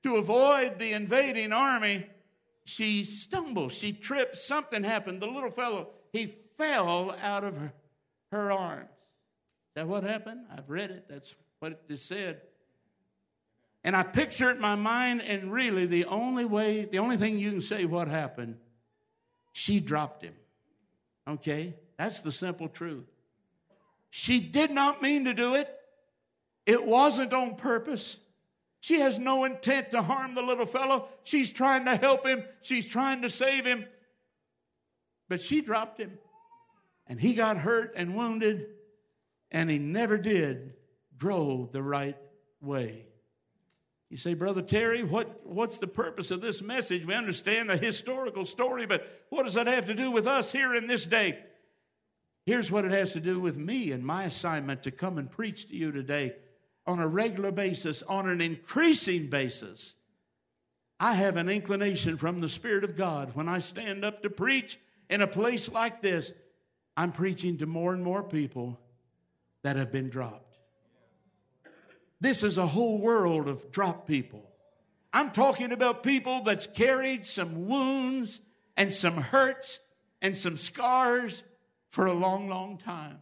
to 0.02 0.16
avoid 0.16 0.78
the 0.78 0.92
invading 0.92 1.52
army, 1.52 2.06
she 2.64 3.04
stumbles, 3.04 3.73
she 3.73 3.92
trips, 3.92 4.44
something 4.44 4.82
happened. 4.82 5.23
The 5.23 5.26
little 5.26 5.50
fellow, 5.50 5.88
he 6.12 6.35
fell 6.57 7.17
out 7.23 7.45
of 7.45 7.57
her, 7.57 7.73
her 8.33 8.53
arms. 8.53 8.88
Is 8.88 9.75
that 9.77 9.88
what 9.88 10.05
happened? 10.05 10.41
I've 10.57 10.69
read 10.69 10.91
it. 10.91 11.07
That's 11.09 11.35
what 11.61 11.81
it 11.88 11.99
said. 11.99 12.41
And 13.85 13.97
I 13.97 14.03
picture 14.03 14.50
it 14.50 14.57
in 14.57 14.61
my 14.61 14.75
mind, 14.75 15.23
and 15.23 15.53
really, 15.53 15.87
the 15.87 16.05
only 16.07 16.45
way, 16.45 16.85
the 16.85 16.99
only 16.99 17.17
thing 17.17 17.38
you 17.38 17.50
can 17.50 17.61
say 17.61 17.85
what 17.85 18.09
happened, 18.09 18.57
she 19.53 19.81
dropped 19.81 20.23
him. 20.23 20.35
Okay? 21.27 21.75
That's 21.97 22.21
the 22.21 22.33
simple 22.33 22.69
truth. 22.69 23.07
She 24.11 24.41
did 24.41 24.71
not 24.71 25.03
mean 25.03 25.25
to 25.27 25.35
do 25.35 25.55
it, 25.55 25.75
it 26.67 26.85
wasn't 26.85 27.33
on 27.33 27.55
purpose. 27.55 28.19
She 28.81 29.00
has 29.00 29.19
no 29.19 29.45
intent 29.45 29.91
to 29.91 30.03
harm 30.03 30.35
the 30.35 30.43
little 30.43 30.67
fellow. 30.67 31.09
She's 31.25 31.50
trying 31.50 31.85
to 31.87 31.97
help 31.97 32.27
him, 32.27 32.45
she's 32.62 32.87
trying 32.87 33.23
to 33.23 33.31
save 33.31 33.65
him. 33.65 33.87
But 35.28 35.40
she 35.40 35.61
dropped 35.61 36.00
him. 36.00 36.18
And 37.06 37.20
he 37.20 37.35
got 37.35 37.56
hurt 37.56 37.94
and 37.97 38.14
wounded, 38.14 38.66
and 39.50 39.70
he 39.70 39.78
never 39.78 40.18
did 40.18 40.75
grow 41.16 41.68
the 41.73 41.82
right 41.82 42.16
way. 42.61 43.06
You 44.11 44.16
say, 44.16 44.35
Brother 44.35 44.62
Terry, 44.62 45.02
what, 45.02 45.40
what's 45.44 45.78
the 45.78 45.87
purpose 45.87 46.30
of 46.30 46.40
this 46.40 46.62
message? 46.62 47.06
We 47.06 47.14
understand 47.14 47.68
the 47.68 47.76
historical 47.76 48.44
story, 48.44 48.87
but 48.87 49.06
what 49.28 49.44
does 49.44 49.54
that 49.54 49.66
have 49.66 49.87
to 49.87 49.94
do 49.94 50.11
with 50.11 50.26
us 50.26 50.52
here 50.52 50.75
in 50.75 50.87
this 50.87 51.04
day? 51.04 51.38
Here's 52.47 52.70
what 52.70 52.87
it 52.87 52.90
has 52.90 53.12
to 53.12 53.20
do 53.20 53.38
with 53.38 53.58
me 53.58 53.92
and 53.92 54.04
my 54.04 54.25
assignment 54.25 54.82
to 54.85 54.90
come 54.90 55.18
and 55.18 55.30
preach 55.30 55.68
to 55.68 55.76
you 55.76 55.92
today 55.92 56.35
on 56.87 56.99
a 56.99 57.06
regular 57.06 57.52
basis, 57.52 58.02
on 58.02 58.26
an 58.28 58.40
increasing 58.40 59.28
basis. 59.28 59.97
I 60.99 61.12
have 61.12 61.37
an 61.37 61.50
inclination 61.50 62.16
from 62.16 62.40
the 62.40 62.49
Spirit 62.49 62.85
of 62.85 62.97
God 62.97 63.35
when 63.35 63.49
I 63.49 63.58
stand 63.58 64.04
up 64.04 64.23
to 64.23 64.30
preach 64.30 64.78
in 65.09 65.21
a 65.23 65.27
place 65.27 65.71
like 65.71 66.03
this. 66.03 66.33
I'm 66.97 67.12
preaching 67.12 67.59
to 67.59 67.67
more 67.67 67.95
and 67.95 68.03
more 68.03 68.23
people 68.23 68.81
that 69.62 69.77
have 69.77 69.93
been 69.93 70.09
dropped. 70.09 70.59
This 72.21 72.43
is 72.43 72.59
a 72.59 72.67
whole 72.67 72.99
world 72.99 73.49
of 73.49 73.71
dropped 73.71 74.09
people. 74.09 74.45
I'm 75.12 75.31
talking 75.31 75.73
about 75.73 76.03
people 76.03 76.43
that's 76.43 76.67
carried 76.67 77.25
some 77.25 77.69
wounds 77.69 78.41
and 78.77 78.93
some 78.93 79.17
hurts 79.17 79.79
and 80.21 80.37
some 80.37 80.57
scars 80.57 81.43
for 81.91 82.07
a 82.07 82.12
long, 82.12 82.49
long 82.49 82.77
time. 82.77 83.19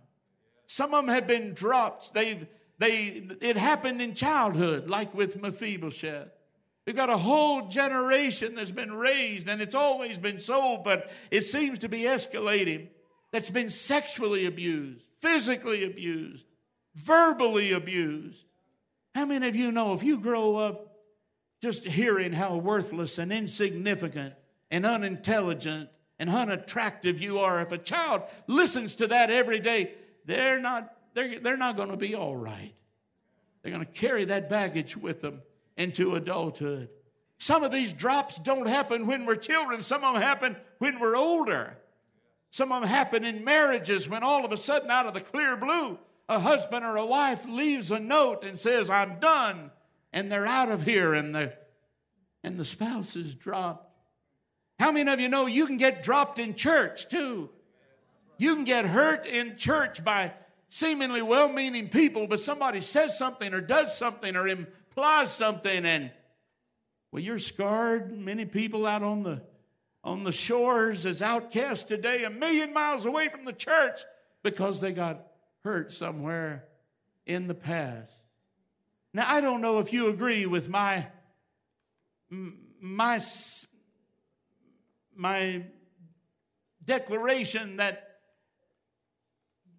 Some 0.66 0.94
of 0.94 1.06
them 1.06 1.14
have 1.14 1.26
been 1.26 1.54
dropped. 1.54 2.12
They've, 2.14 2.46
they, 2.78 3.28
it 3.40 3.56
happened 3.56 4.02
in 4.02 4.14
childhood, 4.14 4.88
like 4.88 5.14
with 5.14 5.40
Mephibosheth. 5.40 6.28
We've 6.86 6.94
got 6.94 7.10
a 7.10 7.16
whole 7.16 7.66
generation 7.66 8.54
that's 8.54 8.70
been 8.70 8.92
raised, 8.92 9.48
and 9.48 9.60
it's 9.60 9.74
always 9.74 10.18
been 10.18 10.38
so, 10.38 10.76
but 10.76 11.10
it 11.32 11.40
seems 11.40 11.80
to 11.80 11.88
be 11.88 12.02
escalating. 12.02 12.88
That's 13.32 13.50
been 13.50 13.70
sexually 13.70 14.46
abused, 14.46 15.04
physically 15.20 15.84
abused, 15.84 16.46
verbally 16.94 17.72
abused. 17.72 18.44
How 19.16 19.24
many 19.24 19.48
of 19.48 19.56
you 19.56 19.72
know 19.72 19.94
if 19.94 20.04
you 20.04 20.18
grow 20.18 20.56
up 20.56 20.98
just 21.60 21.84
hearing 21.84 22.32
how 22.32 22.56
worthless 22.56 23.18
and 23.18 23.32
insignificant 23.32 24.34
and 24.70 24.86
unintelligent 24.86 25.88
and 26.20 26.30
unattractive 26.30 27.20
you 27.20 27.40
are, 27.40 27.60
if 27.60 27.72
a 27.72 27.78
child 27.78 28.22
listens 28.46 28.94
to 28.96 29.08
that 29.08 29.28
every 29.28 29.58
day, 29.58 29.94
they're 30.24 30.60
not, 30.60 30.94
they're, 31.14 31.40
they're 31.40 31.56
not 31.56 31.76
going 31.76 31.90
to 31.90 31.96
be 31.96 32.14
all 32.14 32.36
right. 32.36 32.74
They're 33.62 33.72
going 33.72 33.84
to 33.84 33.90
carry 33.92 34.26
that 34.26 34.48
baggage 34.48 34.96
with 34.96 35.20
them 35.20 35.42
into 35.76 36.14
adulthood. 36.14 36.88
Some 37.38 37.62
of 37.62 37.72
these 37.72 37.92
drops 37.92 38.38
don't 38.38 38.66
happen 38.66 39.06
when 39.06 39.26
we're 39.26 39.36
children, 39.36 39.82
some 39.82 40.04
of 40.04 40.14
them 40.14 40.22
happen 40.22 40.56
when 40.78 40.98
we're 40.98 41.16
older. 41.16 41.76
Some 42.50 42.72
of 42.72 42.80
them 42.80 42.88
happen 42.88 43.24
in 43.24 43.44
marriages 43.44 44.08
when 44.08 44.22
all 44.22 44.44
of 44.44 44.52
a 44.52 44.56
sudden, 44.56 44.90
out 44.90 45.06
of 45.06 45.14
the 45.14 45.20
clear 45.20 45.56
blue, 45.56 45.98
a 46.28 46.38
husband 46.38 46.84
or 46.84 46.96
a 46.96 47.04
wife 47.04 47.44
leaves 47.46 47.90
a 47.90 48.00
note 48.00 48.44
and 48.44 48.58
says, 48.58 48.88
I'm 48.88 49.18
done, 49.20 49.70
and 50.12 50.32
they're 50.32 50.46
out 50.46 50.70
of 50.70 50.82
here, 50.82 51.12
and 51.12 51.34
the, 51.34 51.52
and 52.42 52.56
the 52.56 52.64
spouse 52.64 53.14
is 53.14 53.34
dropped. 53.34 53.86
How 54.78 54.92
many 54.92 55.10
of 55.10 55.20
you 55.20 55.28
know 55.28 55.46
you 55.46 55.66
can 55.66 55.76
get 55.76 56.02
dropped 56.02 56.38
in 56.38 56.54
church 56.54 57.08
too? 57.08 57.50
You 58.38 58.54
can 58.54 58.64
get 58.64 58.86
hurt 58.86 59.26
in 59.26 59.56
church 59.56 60.04
by 60.04 60.32
seemingly 60.68 61.22
well 61.22 61.48
meaning 61.48 61.88
people, 61.88 62.26
but 62.26 62.40
somebody 62.40 62.80
says 62.80 63.16
something 63.16 63.54
or 63.54 63.60
does 63.60 63.96
something 63.96 64.36
or 64.36 64.48
implies 64.96 65.30
something, 65.30 65.84
and 65.84 66.10
well, 67.12 67.22
you're 67.22 67.38
scarred. 67.38 68.16
Many 68.16 68.46
people 68.46 68.86
out 68.86 69.02
on 69.02 69.24
the 69.24 69.42
on 70.02 70.24
the 70.24 70.32
shores 70.32 71.04
as 71.04 71.20
outcasts 71.20 71.84
today, 71.84 72.24
a 72.24 72.30
million 72.30 72.72
miles 72.72 73.04
away 73.04 73.28
from 73.28 73.44
the 73.44 73.52
church, 73.52 74.00
because 74.42 74.80
they 74.80 74.92
got 74.92 75.26
hurt 75.64 75.92
somewhere 75.92 76.64
in 77.26 77.46
the 77.46 77.54
past. 77.54 78.10
Now, 79.12 79.26
I 79.28 79.40
don't 79.40 79.60
know 79.60 79.80
if 79.80 79.92
you 79.92 80.08
agree 80.08 80.46
with 80.46 80.68
my, 80.68 81.08
my, 82.30 83.20
my 85.14 85.64
declaration 86.84 87.78
that 87.78 88.05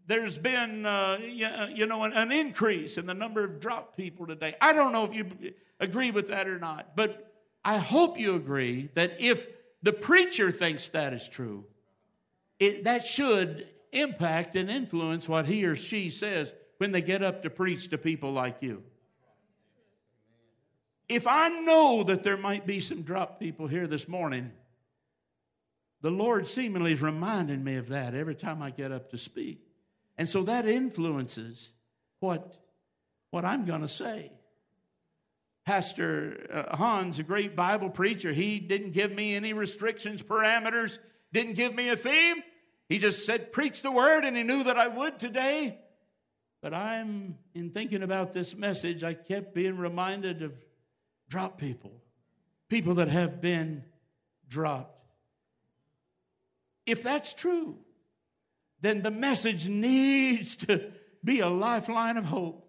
there's 0.07 0.37
been, 0.37 0.85
uh, 0.85 1.19
you 1.21 1.85
know, 1.85 2.03
an, 2.03 2.13
an 2.13 2.31
increase 2.31 2.97
in 2.97 3.05
the 3.05 3.13
number 3.13 3.43
of 3.43 3.59
drop 3.59 3.95
people 3.97 4.25
today. 4.25 4.55
I 4.61 4.71
don't 4.71 4.93
know 4.93 5.03
if 5.03 5.13
you 5.13 5.53
agree 5.79 6.11
with 6.11 6.29
that 6.29 6.47
or 6.47 6.57
not, 6.57 6.95
but 6.95 7.33
I 7.63 7.77
hope 7.77 8.17
you 8.17 8.35
agree 8.35 8.89
that 8.95 9.17
if 9.19 9.45
the 9.83 9.91
preacher 9.91 10.49
thinks 10.51 10.89
that 10.89 11.13
is 11.13 11.27
true, 11.27 11.65
it, 12.57 12.85
that 12.85 13.05
should 13.05 13.67
impact 13.91 14.55
and 14.55 14.69
influence 14.69 15.27
what 15.27 15.45
he 15.45 15.65
or 15.65 15.75
she 15.75 16.09
says 16.09 16.53
when 16.77 16.93
they 16.93 17.01
get 17.01 17.21
up 17.21 17.43
to 17.43 17.49
preach 17.49 17.89
to 17.89 17.97
people 17.97 18.31
like 18.31 18.57
you. 18.61 18.83
If 21.09 21.27
I 21.27 21.49
know 21.49 22.03
that 22.03 22.23
there 22.23 22.37
might 22.37 22.65
be 22.65 22.79
some 22.79 23.01
drop 23.01 23.39
people 23.39 23.67
here 23.67 23.87
this 23.87 24.07
morning, 24.07 24.51
the 26.01 26.11
Lord 26.11 26.47
seemingly 26.47 26.93
is 26.93 27.01
reminding 27.01 27.63
me 27.63 27.75
of 27.75 27.89
that 27.89 28.13
every 28.13 28.35
time 28.35 28.61
I 28.61 28.69
get 28.69 28.91
up 28.91 29.09
to 29.11 29.17
speak. 29.17 29.66
And 30.17 30.27
so 30.27 30.43
that 30.43 30.65
influences 30.65 31.71
what, 32.19 32.57
what 33.29 33.45
I'm 33.45 33.65
going 33.65 33.81
to 33.81 33.87
say. 33.87 34.31
Pastor 35.65 36.47
uh, 36.51 36.77
Hans, 36.77 37.19
a 37.19 37.23
great 37.23 37.55
Bible 37.55 37.89
preacher, 37.89 38.31
he 38.31 38.59
didn't 38.59 38.91
give 38.91 39.11
me 39.11 39.35
any 39.35 39.53
restrictions, 39.53 40.23
parameters, 40.23 40.97
didn't 41.33 41.53
give 41.53 41.75
me 41.75 41.89
a 41.89 41.97
theme. 41.97 42.37
He 42.87 42.99
just 42.99 43.25
said, 43.25 43.51
Preach 43.51 43.81
the 43.81 43.91
word, 43.91 44.23
and 44.23 44.37
he 44.37 44.43
knew 44.43 44.63
that 44.63 44.77
I 44.77 44.87
would 44.87 45.19
today. 45.19 45.77
But 46.61 46.73
I'm, 46.73 47.37
in 47.53 47.71
thinking 47.71 48.01
about 48.01 48.33
this 48.33 48.55
message, 48.55 49.03
I 49.03 49.13
kept 49.13 49.53
being 49.53 49.77
reminded 49.77 50.41
of 50.41 50.53
drop 51.29 51.59
people, 51.59 52.01
people 52.69 52.95
that 52.95 53.09
have 53.09 53.41
been 53.41 53.83
dropped. 54.47 55.05
If 56.85 57.03
that's 57.03 57.33
true, 57.33 57.77
then 58.81 59.01
the 59.01 59.11
message 59.11 59.67
needs 59.67 60.55
to 60.57 60.91
be 61.23 61.39
a 61.39 61.49
lifeline 61.49 62.17
of 62.17 62.25
hope 62.25 62.67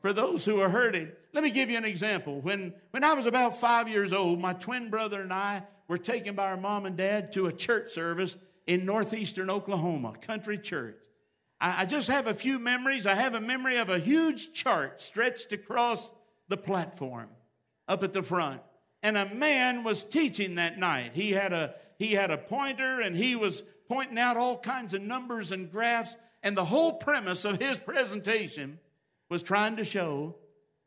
for 0.00 0.12
those 0.12 0.44
who 0.44 0.60
are 0.60 0.68
hurting. 0.68 1.10
Let 1.32 1.42
me 1.42 1.50
give 1.50 1.70
you 1.70 1.76
an 1.76 1.84
example. 1.84 2.40
When, 2.40 2.74
when 2.90 3.04
I 3.04 3.14
was 3.14 3.26
about 3.26 3.58
five 3.58 3.88
years 3.88 4.12
old, 4.12 4.40
my 4.40 4.52
twin 4.52 4.90
brother 4.90 5.20
and 5.20 5.32
I 5.32 5.64
were 5.88 5.98
taken 5.98 6.34
by 6.34 6.46
our 6.46 6.56
mom 6.56 6.86
and 6.86 6.96
dad 6.96 7.32
to 7.32 7.46
a 7.46 7.52
church 7.52 7.92
service 7.92 8.36
in 8.66 8.84
northeastern 8.84 9.50
Oklahoma, 9.50 10.14
country 10.20 10.58
church. 10.58 10.96
I, 11.60 11.82
I 11.82 11.84
just 11.86 12.08
have 12.08 12.26
a 12.26 12.34
few 12.34 12.58
memories. 12.58 13.06
I 13.06 13.14
have 13.14 13.34
a 13.34 13.40
memory 13.40 13.76
of 13.76 13.88
a 13.88 13.98
huge 13.98 14.52
chart 14.52 15.00
stretched 15.00 15.52
across 15.52 16.10
the 16.48 16.56
platform 16.56 17.28
up 17.88 18.02
at 18.02 18.12
the 18.12 18.22
front. 18.22 18.60
And 19.02 19.16
a 19.16 19.34
man 19.34 19.84
was 19.84 20.04
teaching 20.04 20.56
that 20.56 20.78
night. 20.78 21.12
He 21.14 21.32
had 21.32 21.52
a, 21.52 21.74
he 21.98 22.12
had 22.12 22.30
a 22.30 22.38
pointer 22.38 23.00
and 23.00 23.16
he 23.16 23.36
was 23.36 23.62
pointing 23.88 24.18
out 24.18 24.36
all 24.36 24.58
kinds 24.58 24.94
of 24.94 25.02
numbers 25.02 25.52
and 25.52 25.70
graphs. 25.70 26.16
And 26.42 26.56
the 26.56 26.64
whole 26.64 26.94
premise 26.94 27.44
of 27.44 27.60
his 27.60 27.78
presentation 27.78 28.78
was 29.28 29.42
trying 29.42 29.76
to 29.76 29.84
show 29.84 30.36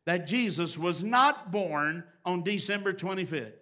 that 0.05 0.27
Jesus 0.27 0.77
was 0.77 1.03
not 1.03 1.51
born 1.51 2.03
on 2.25 2.43
December 2.43 2.93
25th. 2.93 3.53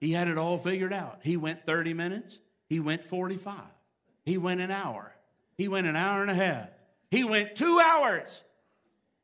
He 0.00 0.12
had 0.12 0.28
it 0.28 0.38
all 0.38 0.58
figured 0.58 0.92
out. 0.92 1.20
He 1.22 1.36
went 1.36 1.66
30 1.66 1.92
minutes, 1.94 2.40
he 2.68 2.80
went 2.80 3.04
45, 3.04 3.54
he 4.24 4.38
went 4.38 4.60
an 4.60 4.70
hour, 4.70 5.14
he 5.56 5.68
went 5.68 5.86
an 5.86 5.96
hour 5.96 6.22
and 6.22 6.30
a 6.30 6.34
half, 6.34 6.68
he 7.10 7.22
went 7.22 7.54
two 7.54 7.78
hours. 7.78 8.42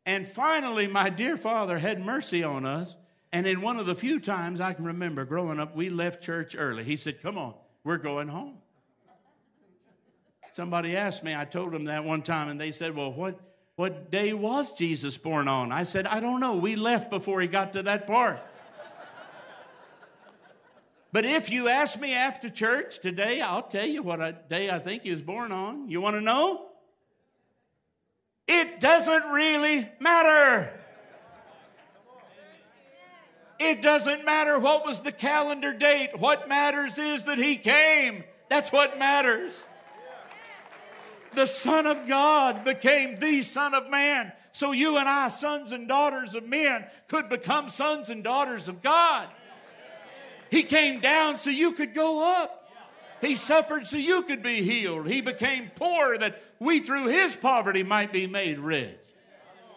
And 0.05 0.27
finally, 0.27 0.87
my 0.87 1.11
dear 1.11 1.37
father 1.37 1.79
had 1.79 2.05
mercy 2.05 2.45
on 2.45 2.65
us. 2.65 2.95
And 3.33 3.45
in 3.45 3.61
one 3.61 3.77
of 3.77 3.87
the 3.87 3.97
few 3.97 4.21
times 4.21 4.61
I 4.61 4.73
can 4.73 4.85
remember 4.85 5.25
growing 5.25 5.59
up, 5.59 5.75
we 5.75 5.89
left 5.89 6.23
church 6.23 6.55
early. 6.57 6.85
He 6.85 6.97
said, 6.97 7.21
Come 7.21 7.37
on, 7.37 7.55
we're 7.87 7.99
going 7.99 8.27
home. 8.27 8.55
Somebody 10.55 10.97
asked 10.97 11.23
me, 11.23 11.37
I 11.37 11.45
told 11.45 11.73
them 11.73 11.85
that 11.85 12.05
one 12.05 12.21
time, 12.21 12.49
and 12.49 12.61
they 12.61 12.73
said, 12.73 12.97
Well, 12.97 13.13
what, 13.13 13.39
what 13.77 14.11
day 14.11 14.33
was 14.33 14.73
Jesus 14.73 15.17
born 15.17 15.47
on? 15.47 15.71
I 15.71 15.85
said, 15.85 16.05
I 16.05 16.19
don't 16.19 16.41
know. 16.41 16.57
We 16.57 16.75
left 16.75 17.11
before 17.11 17.41
he 17.41 17.47
got 17.47 17.75
to 17.75 17.85
that 17.85 18.09
part. 18.09 18.41
but 21.13 21.25
if 21.25 21.49
you 21.49 21.69
ask 21.69 22.01
me 22.01 22.13
after 22.13 22.49
church 22.49 22.99
today, 22.99 23.41
I'll 23.41 23.63
tell 23.63 23.87
you 23.87 24.03
what 24.03 24.49
day 24.49 24.69
I 24.69 24.81
think 24.81 25.05
he 25.05 25.13
was 25.13 25.23
born 25.23 25.53
on. 25.53 25.89
You 25.89 26.01
want 26.01 26.17
to 26.17 26.21
know? 26.21 26.67
It 28.49 28.81
doesn't 28.81 29.25
really 29.31 29.89
matter. 30.01 30.73
It 33.59 33.83
doesn't 33.83 34.25
matter 34.25 34.59
what 34.59 34.85
was 34.85 35.01
the 35.01 35.13
calendar 35.13 35.73
date. 35.73 36.19
What 36.19 36.49
matters 36.49 36.99
is 36.99 37.25
that 37.25 37.39
he 37.39 37.57
came. 37.57 38.25
That's 38.49 38.71
what 38.71 38.99
matters. 38.99 39.65
The 41.35 41.47
Son 41.47 41.87
of 41.87 42.07
God 42.07 42.65
became 42.65 43.17
the 43.17 43.43
Son 43.43 43.75
of 43.75 43.91
Man. 43.91 44.33
So 44.53 44.73
you 44.73 44.97
and 44.97 45.09
I, 45.09 45.29
sons 45.29 45.73
and 45.73 45.87
daughters 45.87 46.35
of 46.35 46.47
men, 46.47 46.87
could 47.09 47.29
become 47.29 47.69
sons 47.69 48.09
and 48.09 48.25
daughters 48.25 48.69
of 48.69 48.83
God. 48.83 49.29
He 50.51 50.63
came 50.63 51.01
down 51.01 51.37
so 51.37 51.51
you 51.51 51.73
could 51.73 51.95
go 51.95 52.25
up. 52.43 52.71
He 53.21 53.35
suffered 53.35 53.87
so 53.87 53.97
you 53.97 54.23
could 54.23 54.43
be 54.43 54.63
healed. 54.63 55.09
He 55.09 55.21
became 55.21 55.71
poor 55.75 56.17
that 56.19 56.43
we 56.59 56.81
through 56.81 57.07
his 57.09 57.37
poverty 57.37 57.83
might 57.83 58.13
be 58.13 58.27
made 58.27 58.59
rich. 58.59 58.97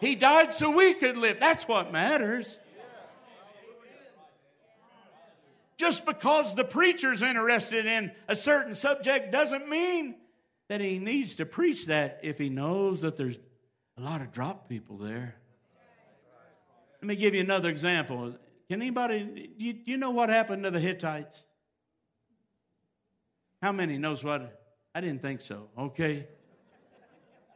He 0.00 0.14
died 0.14 0.52
so 0.52 0.70
we 0.70 0.94
could 0.94 1.18
live. 1.18 1.40
That's 1.40 1.68
what 1.68 1.92
matters. 1.92 2.58
Just 5.80 6.04
because 6.04 6.54
the 6.54 6.62
preacher's 6.62 7.22
interested 7.22 7.86
in 7.86 8.12
a 8.28 8.36
certain 8.36 8.74
subject 8.74 9.32
doesn't 9.32 9.66
mean 9.66 10.14
that 10.68 10.82
he 10.82 10.98
needs 10.98 11.36
to 11.36 11.46
preach 11.46 11.86
that 11.86 12.20
if 12.22 12.36
he 12.36 12.50
knows 12.50 13.00
that 13.00 13.16
there's 13.16 13.38
a 13.96 14.02
lot 14.02 14.20
of 14.20 14.30
drop 14.30 14.68
people 14.68 14.98
there. 14.98 15.36
Let 17.00 17.08
me 17.08 17.16
give 17.16 17.34
you 17.34 17.40
another 17.40 17.70
example. 17.70 18.34
Can 18.68 18.82
anybody, 18.82 19.54
you, 19.56 19.78
you 19.86 19.96
know 19.96 20.10
what 20.10 20.28
happened 20.28 20.64
to 20.64 20.70
the 20.70 20.80
Hittites? 20.80 21.44
How 23.62 23.72
many 23.72 23.96
knows 23.96 24.22
what? 24.22 24.62
I 24.94 25.00
didn't 25.00 25.22
think 25.22 25.40
so. 25.40 25.68
Okay. 25.78 26.26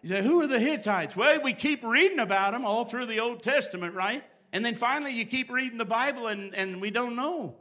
You 0.00 0.08
say, 0.08 0.22
who 0.22 0.40
are 0.40 0.46
the 0.46 0.58
Hittites? 0.60 1.14
Well, 1.14 1.42
we 1.42 1.52
keep 1.52 1.84
reading 1.84 2.20
about 2.20 2.54
them 2.54 2.64
all 2.64 2.86
through 2.86 3.04
the 3.04 3.20
Old 3.20 3.42
Testament, 3.42 3.94
right? 3.94 4.24
And 4.50 4.64
then 4.64 4.76
finally 4.76 5.12
you 5.12 5.26
keep 5.26 5.52
reading 5.52 5.76
the 5.76 5.84
Bible 5.84 6.28
and, 6.28 6.54
and 6.54 6.80
we 6.80 6.90
don't 6.90 7.16
know. 7.16 7.56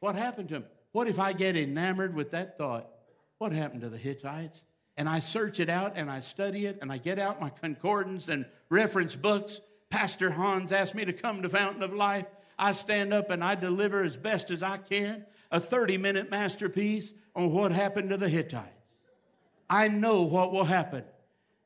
What 0.00 0.14
happened 0.14 0.48
to 0.50 0.56
him? 0.56 0.64
What 0.92 1.08
if 1.08 1.18
I 1.18 1.32
get 1.32 1.56
enamored 1.56 2.14
with 2.14 2.30
that 2.30 2.56
thought? 2.56 2.88
What 3.38 3.52
happened 3.52 3.82
to 3.82 3.88
the 3.88 3.98
Hittites? 3.98 4.64
And 4.96 5.08
I 5.08 5.20
search 5.20 5.60
it 5.60 5.68
out 5.68 5.92
and 5.94 6.10
I 6.10 6.20
study 6.20 6.66
it 6.66 6.78
and 6.82 6.90
I 6.90 6.98
get 6.98 7.18
out 7.18 7.40
my 7.40 7.50
concordance 7.50 8.28
and 8.28 8.46
reference 8.68 9.14
books. 9.14 9.60
Pastor 9.90 10.30
Hans 10.30 10.72
asked 10.72 10.94
me 10.94 11.04
to 11.04 11.12
come 11.12 11.42
to 11.42 11.48
Fountain 11.48 11.82
of 11.82 11.92
Life. 11.92 12.26
I 12.58 12.72
stand 12.72 13.14
up 13.14 13.30
and 13.30 13.44
I 13.44 13.54
deliver 13.54 14.02
as 14.02 14.16
best 14.16 14.50
as 14.50 14.62
I 14.62 14.78
can 14.78 15.24
a 15.50 15.60
30 15.60 15.98
minute 15.98 16.30
masterpiece 16.30 17.14
on 17.34 17.52
what 17.52 17.72
happened 17.72 18.10
to 18.10 18.16
the 18.16 18.28
Hittites. 18.28 18.74
I 19.70 19.88
know 19.88 20.22
what 20.22 20.52
will 20.52 20.64
happen. 20.64 21.04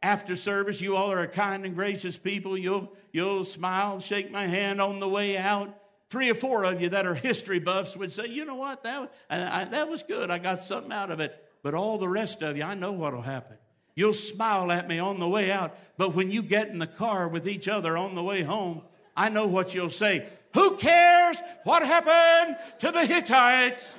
After 0.02 0.34
service, 0.34 0.80
you 0.80 0.96
all 0.96 1.12
are 1.12 1.20
a 1.20 1.28
kind 1.28 1.64
and 1.64 1.74
gracious 1.74 2.18
people. 2.18 2.58
You'll, 2.58 2.92
you'll 3.12 3.44
smile, 3.44 4.00
shake 4.00 4.30
my 4.30 4.46
hand 4.46 4.80
on 4.80 4.98
the 4.98 5.08
way 5.08 5.38
out 5.38 5.74
three 6.12 6.28
or 6.28 6.34
four 6.34 6.64
of 6.64 6.82
you 6.82 6.90
that 6.90 7.06
are 7.06 7.14
history 7.14 7.58
buffs 7.58 7.96
would 7.96 8.12
say, 8.12 8.26
you 8.26 8.44
know 8.44 8.54
what, 8.54 8.82
that, 8.82 9.10
I, 9.30 9.64
that 9.64 9.88
was 9.88 10.02
good. 10.02 10.30
I 10.30 10.36
got 10.36 10.62
something 10.62 10.92
out 10.92 11.10
of 11.10 11.20
it. 11.20 11.34
But 11.62 11.72
all 11.74 11.96
the 11.96 12.06
rest 12.06 12.42
of 12.42 12.54
you, 12.54 12.64
I 12.64 12.74
know 12.74 12.92
what 12.92 13.14
will 13.14 13.22
happen. 13.22 13.56
You'll 13.94 14.12
smile 14.12 14.70
at 14.70 14.86
me 14.86 14.98
on 14.98 15.18
the 15.20 15.28
way 15.28 15.50
out, 15.50 15.74
but 15.96 16.14
when 16.14 16.30
you 16.30 16.42
get 16.42 16.68
in 16.68 16.78
the 16.78 16.86
car 16.86 17.28
with 17.28 17.48
each 17.48 17.66
other 17.66 17.96
on 17.96 18.14
the 18.14 18.22
way 18.22 18.42
home, 18.42 18.82
I 19.16 19.30
know 19.30 19.46
what 19.46 19.74
you'll 19.74 19.88
say. 19.88 20.26
Who 20.52 20.76
cares 20.76 21.40
what 21.64 21.82
happened 21.82 22.58
to 22.80 22.90
the 22.90 23.06
Hittites? 23.06 23.94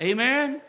Amen? 0.00 0.62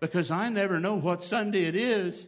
Because 0.00 0.30
I 0.30 0.50
never 0.50 0.78
know 0.78 0.96
what 0.96 1.22
Sunday 1.22 1.64
it 1.64 1.76
is 1.76 2.26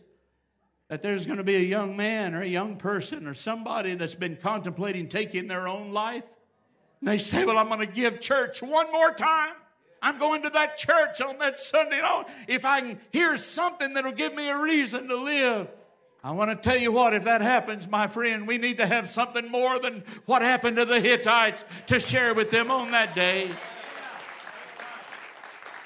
that 0.89 1.03
there's 1.03 1.27
going 1.27 1.39
to 1.39 1.45
be 1.45 1.57
a 1.57 1.61
young 1.61 1.97
man 1.97 2.35
or 2.35 2.43
a 2.43 2.47
young 2.47 2.77
person 2.77 3.27
or 3.27 3.35
somebody 3.35 3.95
that's 3.95 4.15
been 4.15 4.37
contemplating 4.37 5.09
taking 5.09 5.47
their 5.47 5.69
own 5.69 5.93
life. 5.93 6.25
And 7.01 7.09
they 7.09 7.19
say, 7.19 7.45
Well, 7.45 7.59
I'm 7.59 7.69
going 7.69 7.81
to 7.81 7.87
give 7.87 8.21
church 8.21 8.63
one 8.63 8.91
more 8.91 9.13
time. 9.13 9.55
I'm 10.01 10.19
going 10.19 10.43
to 10.43 10.51
that 10.51 10.79
church 10.79 11.21
on 11.21 11.39
that 11.39 11.59
Sunday. 11.59 12.01
Oh, 12.03 12.25
if 12.47 12.65
I 12.65 12.81
can 12.81 13.01
hear 13.11 13.37
something 13.37 13.95
that'll 13.95 14.13
give 14.13 14.35
me 14.35 14.49
a 14.49 14.57
reason 14.57 15.09
to 15.09 15.17
live. 15.17 15.69
I 16.23 16.33
want 16.33 16.51
to 16.51 16.57
tell 16.57 16.79
you 16.79 16.91
what, 16.91 17.15
if 17.15 17.25
that 17.25 17.41
happens, 17.41 17.89
my 17.89 18.07
friend, 18.07 18.47
we 18.47 18.59
need 18.59 18.79
to 18.79 18.87
have 18.87 19.09
something 19.09 19.49
more 19.51 19.79
than 19.79 20.03
what 20.27 20.43
happened 20.43 20.77
to 20.77 20.85
the 20.85 21.01
Hittites 21.01 21.65
to 21.87 22.01
share 22.01 22.35
with 22.35 22.51
them 22.51 22.71
on 22.71 22.91
that 22.91 23.15
day. 23.15 23.51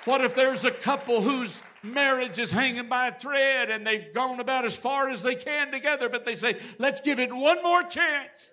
What 0.05 0.23
if 0.23 0.35
there's 0.35 0.65
a 0.65 0.71
couple 0.71 1.21
whose 1.21 1.61
marriage 1.83 2.39
is 2.39 2.51
hanging 2.51 2.89
by 2.89 3.09
a 3.09 3.19
thread 3.19 3.71
and 3.71 3.87
they've 3.87 4.13
gone 4.13 4.41
about 4.41 4.65
as 4.65 4.77
far 4.77 5.09
as 5.09 5.23
they 5.23 5.35
can 5.35 5.71
together, 5.71 6.09
but 6.09 6.25
they 6.25 6.35
say, 6.35 6.57
let's 6.79 7.01
give 7.01 7.19
it 7.19 7.33
one 7.33 7.63
more 7.63 7.83
chance. 7.83 8.51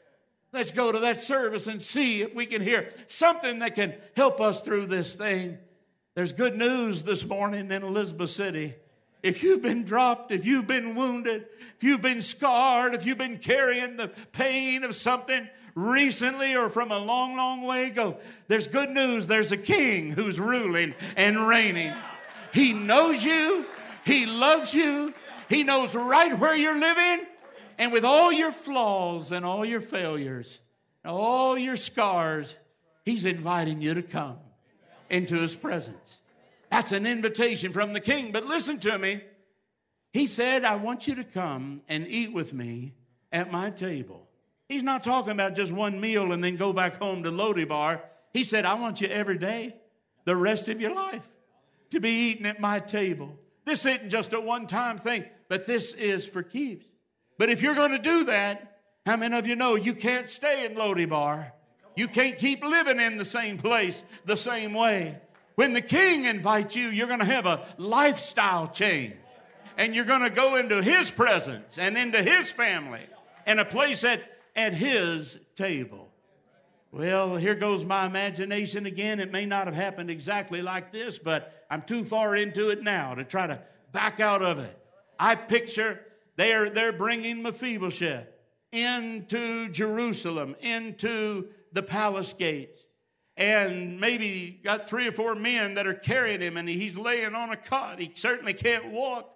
Let's 0.51 0.71
go 0.71 0.91
to 0.91 0.99
that 0.99 1.21
service 1.21 1.67
and 1.67 1.81
see 1.81 2.23
if 2.23 2.33
we 2.33 2.45
can 2.45 2.61
hear 2.61 2.89
something 3.07 3.59
that 3.59 3.75
can 3.75 3.93
help 4.15 4.41
us 4.41 4.61
through 4.61 4.87
this 4.87 5.13
thing. 5.13 5.57
There's 6.15 6.33
good 6.33 6.57
news 6.57 7.03
this 7.03 7.25
morning 7.25 7.71
in 7.71 7.83
Elizabeth 7.83 8.31
City. 8.31 8.73
If 9.21 9.43
you've 9.43 9.61
been 9.61 9.83
dropped, 9.83 10.31
if 10.31 10.45
you've 10.45 10.67
been 10.67 10.95
wounded, 10.95 11.45
if 11.77 11.83
you've 11.83 12.01
been 12.01 12.21
scarred, 12.21 12.95
if 12.95 13.05
you've 13.05 13.17
been 13.17 13.37
carrying 13.37 13.97
the 13.97 14.07
pain 14.07 14.83
of 14.83 14.95
something 14.95 15.47
recently 15.75 16.55
or 16.55 16.69
from 16.69 16.91
a 16.91 16.97
long, 16.97 17.35
long 17.35 17.61
way 17.61 17.87
ago, 17.87 18.17
there's 18.47 18.65
good 18.65 18.89
news. 18.89 19.27
There's 19.27 19.51
a 19.51 19.57
king 19.57 20.11
who's 20.11 20.39
ruling 20.39 20.95
and 21.15 21.47
reigning. 21.47 21.93
He 22.53 22.73
knows 22.73 23.23
you, 23.23 23.65
he 24.05 24.25
loves 24.25 24.73
you, 24.73 25.13
he 25.49 25.63
knows 25.63 25.95
right 25.95 26.38
where 26.38 26.55
you're 26.55 26.79
living, 26.79 27.25
and 27.77 27.91
with 27.91 28.03
all 28.03 28.31
your 28.31 28.51
flaws 28.51 29.31
and 29.31 29.45
all 29.45 29.65
your 29.65 29.81
failures, 29.81 30.59
all 31.05 31.57
your 31.57 31.77
scars, 31.77 32.55
he's 33.05 33.25
inviting 33.25 33.81
you 33.81 33.93
to 33.93 34.03
come 34.03 34.38
into 35.09 35.35
his 35.38 35.55
presence. 35.55 36.17
That's 36.69 36.91
an 36.91 37.07
invitation 37.07 37.71
from 37.71 37.93
the 37.93 37.99
king. 37.99 38.31
But 38.31 38.45
listen 38.45 38.79
to 38.79 38.97
me. 38.97 39.21
He 40.13 40.27
said, 40.27 40.63
I 40.63 40.75
want 40.75 41.07
you 41.07 41.15
to 41.15 41.23
come 41.23 41.81
and 41.88 42.07
eat 42.07 42.33
with 42.33 42.53
me 42.53 42.93
at 43.31 43.51
my 43.51 43.69
table. 43.69 44.27
He's 44.67 44.83
not 44.83 45.03
talking 45.03 45.31
about 45.31 45.55
just 45.55 45.71
one 45.71 45.99
meal 45.99 46.31
and 46.31 46.43
then 46.43 46.57
go 46.57 46.73
back 46.73 46.97
home 46.97 47.23
to 47.23 47.31
Lo-debar. 47.31 48.03
He 48.33 48.43
said, 48.43 48.65
I 48.65 48.75
want 48.75 49.01
you 49.01 49.07
every 49.07 49.38
day, 49.38 49.75
the 50.25 50.35
rest 50.35 50.69
of 50.69 50.79
your 50.79 50.93
life, 50.93 51.27
to 51.91 51.99
be 51.99 52.10
eating 52.10 52.45
at 52.45 52.60
my 52.60 52.80
table. 52.80 53.38
This 53.65 53.86
isn't 53.86 54.10
just 54.10 54.34
a 54.34 54.39
one 54.39 54.67
time 54.67 54.97
thing, 54.97 55.25
but 55.47 55.65
this 55.65 55.93
is 55.93 56.25
for 56.25 56.43
keeps. 56.43 56.86
But 57.38 57.49
if 57.49 57.62
you're 57.62 57.75
going 57.75 57.91
to 57.91 57.99
do 57.99 58.25
that, 58.25 58.80
how 59.06 59.17
many 59.17 59.38
of 59.38 59.47
you 59.47 59.56
know 59.56 59.75
you 59.75 59.93
can't 59.93 60.28
stay 60.28 60.65
in 60.65 60.75
Lo-debar? 60.75 61.54
You 61.95 62.08
can't 62.08 62.38
keep 62.38 62.63
living 62.63 62.99
in 62.99 63.17
the 63.17 63.25
same 63.25 63.58
place 63.58 64.04
the 64.25 64.38
same 64.38 64.73
way. 64.73 65.17
When 65.56 65.73
the 65.73 65.82
king 65.82 66.25
invites 66.25 66.75
you, 66.75 66.89
you're 66.89 67.08
going 67.08 67.19
to 67.19 67.25
have 67.25 67.45
a 67.45 67.65
lifestyle 67.78 68.67
change. 68.67 69.15
And 69.78 69.95
you're 69.95 70.06
going 70.06 70.23
to 70.23 70.30
go 70.30 70.58
into 70.58 70.82
his 70.82 71.10
presence 71.12 71.78
and 71.78 71.97
into 71.97 72.21
his 72.21 72.52
family 72.52 73.06
and 73.45 73.60
a 73.60 73.65
place 73.65 74.04
at, 74.04 74.21
at 74.56 74.73
his 74.73 75.39
table. 75.56 76.08
Well, 76.91 77.36
here 77.36 77.56
goes 77.56 77.86
my 77.86 78.06
imagination 78.06 78.86
again. 78.86 79.19
It 79.19 79.32
may 79.32 79.45
not 79.45 79.67
have 79.67 79.75
happened 79.75 80.10
exactly 80.10 80.62
like 80.62 80.91
this, 80.91 81.19
but 81.19 81.65
I'm 81.69 81.84
too 81.84 82.04
far 82.04 82.36
into 82.36 82.69
it 82.69 82.84
now 82.84 83.13
to 83.13 83.23
try 83.23 83.47
to 83.47 83.62
back 83.91 84.19
out 84.19 84.41
of 84.41 84.60
it. 84.60 84.75
I 85.19 85.36
picture 85.36 85.99
they're, 86.36 86.69
they're 86.69 86.93
bringing 86.93 87.43
Mephibosheth 87.43 88.28
into 88.71 89.69
Jerusalem, 89.69 90.56
into 90.62 91.49
the 91.73 91.84
palace 91.84 92.34
gates 92.34 92.82
and 93.39 94.02
maybe 94.02 94.60
got 94.65 94.89
three 94.89 95.08
or 95.08 95.13
four 95.13 95.34
men 95.34 95.75
that 95.75 95.88
are 95.88 95.93
carrying 95.93 96.41
him, 96.41 96.58
and 96.58 96.67
he's 96.67 96.97
laying 96.97 97.34
on 97.34 97.52
a 97.52 97.56
cot. 97.56 97.97
He 97.97 98.12
certainly 98.13 98.54
can't 98.54 98.91
walk. 98.91 99.34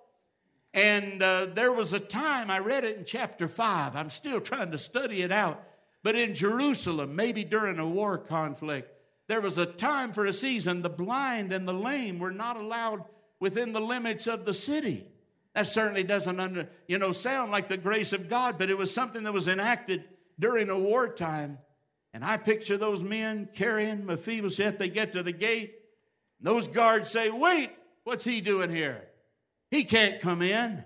And 0.74 1.24
uh, 1.24 1.48
there 1.54 1.72
was 1.72 1.94
a 1.94 2.00
time, 2.00 2.52
I 2.52 2.60
read 2.60 2.84
it 2.84 2.98
in 2.98 3.06
chapter 3.06 3.48
5. 3.48 3.96
I'm 3.96 4.10
still 4.10 4.42
trying 4.42 4.72
to 4.72 4.78
study 4.78 5.22
it 5.22 5.32
out. 5.32 5.64
But 6.04 6.16
in 6.16 6.36
Jerusalem, 6.36 7.16
maybe 7.16 7.44
during 7.44 7.80
a 7.80 7.88
war 7.88 8.18
conflict, 8.18 8.90
there 9.28 9.42
was 9.42 9.58
a 9.58 9.66
time 9.66 10.12
for 10.12 10.26
a 10.26 10.34
season 10.34 10.82
the 10.82 10.90
blind 10.90 11.54
and 11.54 11.68
the 11.68 11.74
lame 11.74 12.20
were 12.20 12.32
not 12.32 12.58
allowed 12.58 13.06
within 13.40 13.72
the 13.72 13.82
limits 13.82 14.28
of 14.28 14.46
the 14.46 14.54
city. 14.54 15.08
That 15.56 15.68
certainly 15.68 16.04
doesn't 16.04 16.40
under, 16.40 16.68
you 16.88 16.98
know 16.98 17.12
sound 17.12 17.52
like 17.52 17.68
the 17.68 17.78
grace 17.78 18.12
of 18.12 18.30
God, 18.30 18.58
but 18.58 18.70
it 18.70 18.78
was 18.78 18.94
something 18.94 19.24
that 19.24 19.34
was 19.34 19.48
enacted 19.48 20.04
during 20.40 20.70
a 20.70 20.78
wartime. 20.78 21.60
And 22.14 22.24
I 22.24 22.38
picture 22.38 22.78
those 22.78 23.04
men 23.04 23.50
carrying 23.56 24.06
Mephibosheth. 24.06 24.78
They 24.78 24.90
get 24.90 25.14
to 25.14 25.24
the 25.24 25.32
gate. 25.32 25.76
Those 26.40 26.68
guards 26.68 27.10
say, 27.10 27.30
Wait, 27.30 27.72
what's 28.04 28.24
he 28.24 28.42
doing 28.42 28.70
here? 28.70 29.08
He 29.72 29.84
can't 29.84 30.20
come 30.20 30.42
in. 30.42 30.84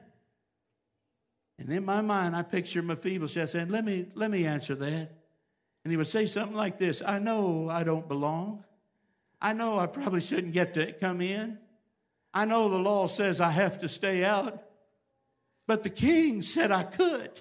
And 1.59 1.71
in 1.71 1.85
my 1.85 2.01
mind, 2.01 2.35
I 2.35 2.43
picture 2.43 2.81
Mephibosheth 2.81 3.51
saying, 3.51 3.69
Let 3.69 3.83
me, 3.83 4.07
let 4.13 4.29
me 4.29 4.45
answer 4.45 4.75
that. 4.75 5.11
And 5.83 5.91
he 5.91 5.97
would 5.97 6.07
say 6.07 6.25
something 6.25 6.55
like 6.55 6.77
this 6.77 7.01
I 7.05 7.19
know 7.19 7.69
I 7.69 7.83
don't 7.83 8.07
belong. 8.07 8.63
I 9.41 9.53
know 9.53 9.77
I 9.77 9.87
probably 9.87 10.21
shouldn't 10.21 10.53
get 10.53 10.73
to 10.73 10.91
come 10.93 11.21
in. 11.21 11.59
I 12.33 12.45
know 12.45 12.69
the 12.69 12.79
law 12.79 13.07
says 13.07 13.39
I 13.39 13.51
have 13.51 13.79
to 13.79 13.89
stay 13.89 14.23
out. 14.23 14.63
But 15.67 15.83
the 15.83 15.89
king 15.89 16.41
said 16.41 16.71
I 16.71 16.83
could. 16.83 17.31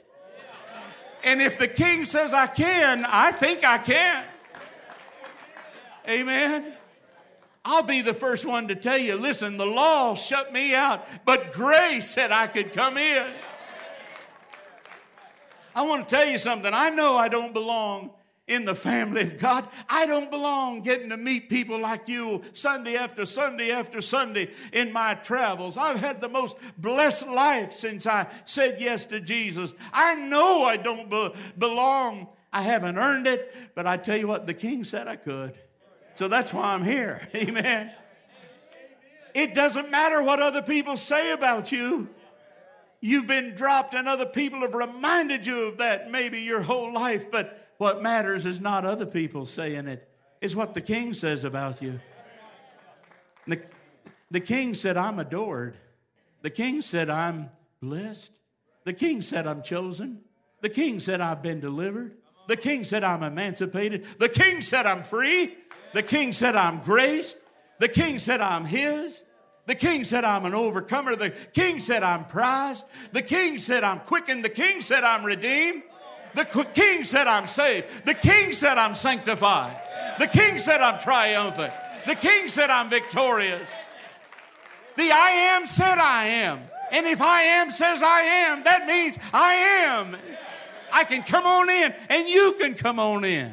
And 1.24 1.42
if 1.42 1.58
the 1.58 1.68
king 1.68 2.04
says 2.04 2.32
I 2.32 2.46
can, 2.46 3.04
I 3.06 3.32
think 3.32 3.64
I 3.64 3.78
can. 3.78 4.24
Amen. 6.08 6.72
I'll 7.64 7.82
be 7.82 8.00
the 8.00 8.14
first 8.14 8.44
one 8.44 8.68
to 8.68 8.76
tell 8.76 8.96
you 8.96 9.16
listen, 9.16 9.56
the 9.56 9.66
law 9.66 10.14
shut 10.14 10.52
me 10.52 10.74
out, 10.74 11.04
but 11.24 11.52
grace 11.52 12.08
said 12.08 12.30
I 12.30 12.46
could 12.46 12.72
come 12.72 12.96
in. 12.96 13.26
I 15.76 15.82
want 15.82 16.08
to 16.08 16.16
tell 16.16 16.26
you 16.26 16.38
something. 16.38 16.72
I 16.72 16.88
know 16.88 17.18
I 17.18 17.28
don't 17.28 17.52
belong 17.52 18.10
in 18.48 18.64
the 18.64 18.74
family 18.74 19.20
of 19.20 19.38
God. 19.38 19.68
I 19.90 20.06
don't 20.06 20.30
belong 20.30 20.80
getting 20.80 21.10
to 21.10 21.18
meet 21.18 21.50
people 21.50 21.78
like 21.78 22.08
you 22.08 22.40
Sunday 22.54 22.96
after 22.96 23.26
Sunday 23.26 23.70
after 23.70 24.00
Sunday 24.00 24.52
in 24.72 24.90
my 24.90 25.12
travels. 25.12 25.76
I've 25.76 26.00
had 26.00 26.22
the 26.22 26.30
most 26.30 26.56
blessed 26.78 27.28
life 27.28 27.72
since 27.72 28.06
I 28.06 28.26
said 28.46 28.80
yes 28.80 29.04
to 29.06 29.20
Jesus. 29.20 29.74
I 29.92 30.14
know 30.14 30.64
I 30.64 30.78
don't 30.78 31.10
be- 31.10 31.32
belong. 31.58 32.28
I 32.54 32.62
haven't 32.62 32.96
earned 32.96 33.26
it, 33.26 33.54
but 33.74 33.86
I 33.86 33.98
tell 33.98 34.16
you 34.16 34.28
what, 34.28 34.46
the 34.46 34.54
king 34.54 34.82
said 34.82 35.08
I 35.08 35.16
could. 35.16 35.58
So 36.14 36.26
that's 36.26 36.54
why 36.54 36.72
I'm 36.72 36.84
here. 36.84 37.28
Amen. 37.34 37.92
It 39.34 39.52
doesn't 39.52 39.90
matter 39.90 40.22
what 40.22 40.40
other 40.40 40.62
people 40.62 40.96
say 40.96 41.32
about 41.32 41.70
you. 41.70 42.08
You've 43.06 43.28
been 43.28 43.54
dropped, 43.54 43.94
and 43.94 44.08
other 44.08 44.26
people 44.26 44.62
have 44.62 44.74
reminded 44.74 45.46
you 45.46 45.68
of 45.68 45.78
that 45.78 46.10
maybe 46.10 46.40
your 46.40 46.60
whole 46.60 46.92
life, 46.92 47.30
but 47.30 47.70
what 47.78 48.02
matters 48.02 48.44
is 48.46 48.60
not 48.60 48.84
other 48.84 49.06
people 49.06 49.46
saying 49.46 49.86
it, 49.86 50.08
it's 50.40 50.56
what 50.56 50.74
the 50.74 50.80
king 50.80 51.14
says 51.14 51.44
about 51.44 51.80
you. 51.80 52.00
The, 53.46 53.60
the 54.32 54.40
king 54.40 54.74
said, 54.74 54.96
I'm 54.96 55.20
adored. 55.20 55.76
The 56.42 56.50
king 56.50 56.82
said, 56.82 57.08
I'm 57.08 57.50
blessed. 57.80 58.32
The 58.82 58.92
king 58.92 59.22
said, 59.22 59.46
I'm 59.46 59.62
chosen. 59.62 60.22
The 60.60 60.68
king 60.68 60.98
said, 60.98 61.20
I've 61.20 61.42
been 61.42 61.60
delivered. 61.60 62.16
The 62.48 62.56
king 62.56 62.82
said, 62.82 63.04
I'm 63.04 63.22
emancipated. 63.22 64.04
The 64.18 64.28
king 64.28 64.62
said, 64.62 64.84
I'm 64.84 65.04
free. 65.04 65.54
The 65.94 66.02
king 66.02 66.32
said, 66.32 66.56
I'm 66.56 66.80
graced. 66.80 67.36
The 67.78 67.88
king 67.88 68.18
said, 68.18 68.40
I'm 68.40 68.64
his. 68.64 69.22
The 69.66 69.74
king 69.74 70.04
said, 70.04 70.24
I'm 70.24 70.46
an 70.46 70.54
overcomer. 70.54 71.16
The 71.16 71.30
king 71.30 71.80
said, 71.80 72.02
I'm 72.02 72.24
prized. 72.24 72.86
The 73.12 73.22
king 73.22 73.58
said, 73.58 73.82
I'm 73.82 73.98
quickened. 74.00 74.44
The 74.44 74.48
king 74.48 74.80
said, 74.80 75.02
I'm 75.02 75.24
redeemed. 75.24 75.82
The 76.34 76.44
king 76.44 77.02
said, 77.02 77.26
I'm 77.26 77.46
saved. 77.46 77.88
The 78.04 78.14
king 78.14 78.52
said, 78.52 78.78
I'm 78.78 78.94
sanctified. 78.94 79.76
The 80.20 80.28
king 80.28 80.58
said, 80.58 80.80
I'm 80.80 81.00
triumphant. 81.00 81.72
The 82.06 82.14
king 82.14 82.48
said, 82.48 82.70
I'm 82.70 82.88
victorious. 82.88 83.68
The 84.96 85.10
I 85.10 85.30
am 85.30 85.66
said, 85.66 85.98
I 85.98 86.26
am. 86.26 86.60
And 86.92 87.06
if 87.06 87.20
I 87.20 87.42
am 87.42 87.70
says 87.70 88.02
I 88.02 88.20
am, 88.20 88.62
that 88.64 88.86
means 88.86 89.18
I 89.32 89.54
am. 89.54 90.16
I 90.92 91.04
can 91.04 91.24
come 91.24 91.44
on 91.44 91.68
in 91.68 91.92
and 92.08 92.28
you 92.28 92.54
can 92.60 92.74
come 92.74 93.00
on 93.00 93.24
in. 93.24 93.52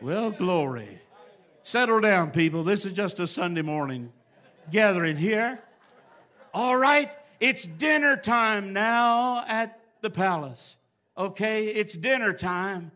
Well, 0.00 0.30
glory. 0.30 1.00
Settle 1.62 2.00
down, 2.00 2.32
people. 2.32 2.64
This 2.64 2.84
is 2.84 2.92
just 2.92 3.18
a 3.20 3.26
Sunday 3.26 3.62
morning 3.62 4.12
gathering 4.70 5.16
here. 5.16 5.58
All 6.54 6.76
right, 6.76 7.10
it's 7.40 7.64
dinner 7.64 8.16
time 8.16 8.72
now 8.72 9.44
at 9.46 9.80
the 10.00 10.10
palace 10.10 10.76
okay, 11.16 11.66
it's 11.66 11.94
dinner 11.94 12.32
time. 12.32 12.92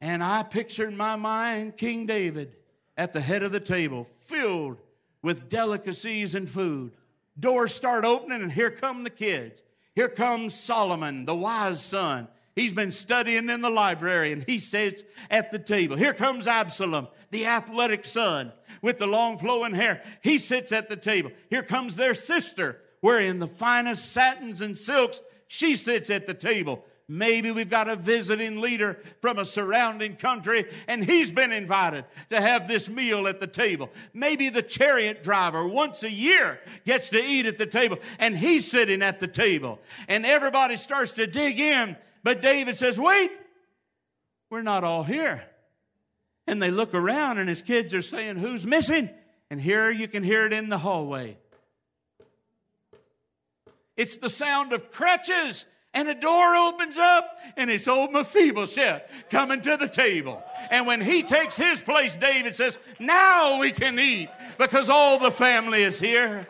And 0.00 0.22
I 0.22 0.42
picture 0.42 0.86
in 0.86 0.96
my 0.96 1.16
mind 1.16 1.76
King 1.76 2.06
David 2.06 2.56
at 2.96 3.12
the 3.12 3.20
head 3.20 3.42
of 3.42 3.52
the 3.52 3.60
table, 3.60 4.06
filled 4.20 4.78
with 5.22 5.48
delicacies 5.48 6.34
and 6.34 6.48
food. 6.48 6.92
Doors 7.38 7.74
start 7.74 8.04
opening, 8.04 8.42
and 8.42 8.52
here 8.52 8.70
come 8.70 9.04
the 9.04 9.10
kids. 9.10 9.62
Here 9.94 10.08
comes 10.08 10.54
Solomon, 10.54 11.24
the 11.24 11.34
wise 11.34 11.82
son. 11.82 12.28
He's 12.54 12.72
been 12.72 12.92
studying 12.92 13.48
in 13.50 13.62
the 13.62 13.70
library, 13.70 14.32
and 14.32 14.44
he 14.44 14.58
sits 14.58 15.02
at 15.30 15.50
the 15.50 15.58
table. 15.58 15.96
Here 15.96 16.14
comes 16.14 16.46
Absalom, 16.46 17.08
the 17.30 17.46
athletic 17.46 18.04
son 18.04 18.52
with 18.84 18.98
the 18.98 19.06
long 19.06 19.38
flowing 19.38 19.72
hair. 19.72 20.02
He 20.20 20.36
sits 20.36 20.70
at 20.70 20.90
the 20.90 20.96
table. 20.96 21.30
Here 21.48 21.62
comes 21.62 21.96
their 21.96 22.14
sister, 22.14 22.82
wearing 23.00 23.38
the 23.38 23.46
finest 23.46 24.12
satins 24.12 24.60
and 24.60 24.76
silks. 24.76 25.22
She 25.48 25.74
sits 25.74 26.10
at 26.10 26.26
the 26.26 26.34
table. 26.34 26.84
Maybe 27.08 27.50
we've 27.50 27.70
got 27.70 27.88
a 27.88 27.96
visiting 27.96 28.60
leader 28.60 29.00
from 29.22 29.38
a 29.38 29.44
surrounding 29.46 30.16
country 30.16 30.66
and 30.86 31.02
he's 31.02 31.30
been 31.30 31.50
invited 31.50 32.04
to 32.28 32.40
have 32.40 32.68
this 32.68 32.88
meal 32.88 33.26
at 33.26 33.40
the 33.40 33.46
table. 33.46 33.90
Maybe 34.12 34.50
the 34.50 34.62
chariot 34.62 35.22
driver 35.22 35.66
once 35.66 36.02
a 36.02 36.10
year 36.10 36.60
gets 36.84 37.08
to 37.10 37.22
eat 37.22 37.46
at 37.46 37.56
the 37.56 37.66
table 37.66 37.98
and 38.18 38.36
he's 38.36 38.70
sitting 38.70 39.02
at 39.02 39.18
the 39.18 39.28
table. 39.28 39.80
And 40.08 40.26
everybody 40.26 40.76
starts 40.76 41.12
to 41.12 41.26
dig 41.26 41.58
in, 41.58 41.96
but 42.22 42.42
David 42.42 42.76
says, 42.76 42.98
Wait, 42.98 43.30
we're 44.50 44.62
not 44.62 44.84
all 44.84 45.04
here. 45.04 45.42
And 46.46 46.60
they 46.60 46.70
look 46.70 46.94
around, 46.94 47.38
and 47.38 47.48
his 47.48 47.62
kids 47.62 47.94
are 47.94 48.02
saying, 48.02 48.36
Who's 48.36 48.66
missing? 48.66 49.08
And 49.50 49.60
here 49.60 49.90
you 49.90 50.08
can 50.08 50.22
hear 50.22 50.46
it 50.46 50.52
in 50.52 50.68
the 50.68 50.78
hallway. 50.78 51.38
It's 53.96 54.16
the 54.16 54.28
sound 54.28 54.72
of 54.72 54.90
crutches, 54.90 55.66
and 55.92 56.08
a 56.08 56.14
door 56.14 56.56
opens 56.56 56.98
up, 56.98 57.38
and 57.56 57.70
it's 57.70 57.86
old 57.86 58.12
Mephibosheth 58.12 59.08
coming 59.30 59.60
to 59.60 59.76
the 59.76 59.88
table. 59.88 60.42
And 60.70 60.86
when 60.86 61.00
he 61.00 61.22
takes 61.22 61.56
his 61.56 61.80
place, 61.80 62.16
David 62.16 62.56
says, 62.56 62.78
Now 62.98 63.60
we 63.60 63.70
can 63.70 63.98
eat 63.98 64.28
because 64.58 64.90
all 64.90 65.18
the 65.18 65.30
family 65.30 65.84
is 65.84 66.00
here. 66.00 66.46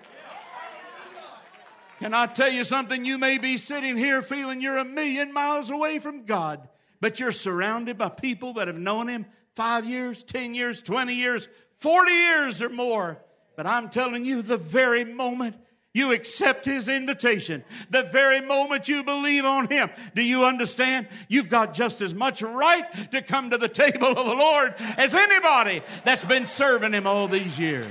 Can 1.99 2.15
I 2.15 2.27
tell 2.27 2.51
you 2.51 2.65
something? 2.65 3.05
You 3.05 3.19
may 3.19 3.39
be 3.39 3.57
sitting 3.57 3.97
here 3.97 4.23
feeling 4.23 4.61
you're 4.61 4.79
a 4.79 4.85
million 4.85 5.33
miles 5.33 5.71
away 5.71 5.99
from 5.99 6.25
God, 6.25 6.69
but 7.01 7.21
you're 7.21 7.33
surrounded 7.33 7.99
by 7.99 8.09
people 8.09 8.55
that 8.55 8.67
have 8.67 8.77
known 8.77 9.09
Him 9.09 9.27
five 9.55 9.85
years, 9.85 10.23
10 10.23 10.55
years, 10.55 10.83
20 10.83 11.15
years, 11.15 11.49
40 11.77 12.13
years 12.13 12.63
or 12.63 12.69
more. 12.69 13.23
But 13.57 13.67
I'm 13.67 13.89
telling 13.89 14.25
you, 14.25 14.43
the 14.43 14.57
very 14.57 15.05
moment 15.05 15.57
you 15.93 16.13
accept 16.13 16.65
his 16.65 16.89
invitation, 16.89 17.63
the 17.89 18.03
very 18.03 18.41
moment 18.41 18.89
you 18.89 19.05
believe 19.05 19.45
on 19.45 19.69
him, 19.69 19.91
do 20.15 20.23
you 20.23 20.45
understand? 20.45 21.07
You've 21.29 21.49
got 21.49 21.73
just 21.73 22.01
as 22.01 22.13
much 22.13 22.43
right 22.43 23.13
to 23.13 23.23
come 23.23 23.51
to 23.51 23.59
the 23.59 23.69
table 23.69 24.09
of 24.09 24.27
the 24.27 24.35
Lord 24.35 24.75
as 24.97 25.15
anybody 25.15 25.83
that's 26.05 26.25
been 26.25 26.47
serving 26.47 26.93
him 26.93 27.07
all 27.07 27.29
these 27.29 27.59
years. 27.61 27.87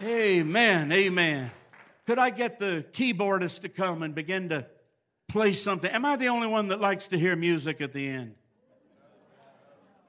Amen. 0.00 0.92
Amen. 0.92 1.50
Could 2.06 2.18
I 2.18 2.30
get 2.30 2.60
the 2.60 2.84
keyboardist 2.92 3.60
to 3.60 3.68
come 3.68 4.02
and 4.04 4.14
begin 4.14 4.48
to 4.50 4.66
play 5.28 5.52
something? 5.52 5.90
Am 5.90 6.04
I 6.04 6.16
the 6.16 6.28
only 6.28 6.46
one 6.46 6.68
that 6.68 6.80
likes 6.80 7.08
to 7.08 7.18
hear 7.18 7.34
music 7.34 7.80
at 7.80 7.92
the 7.92 8.06
end? 8.08 8.34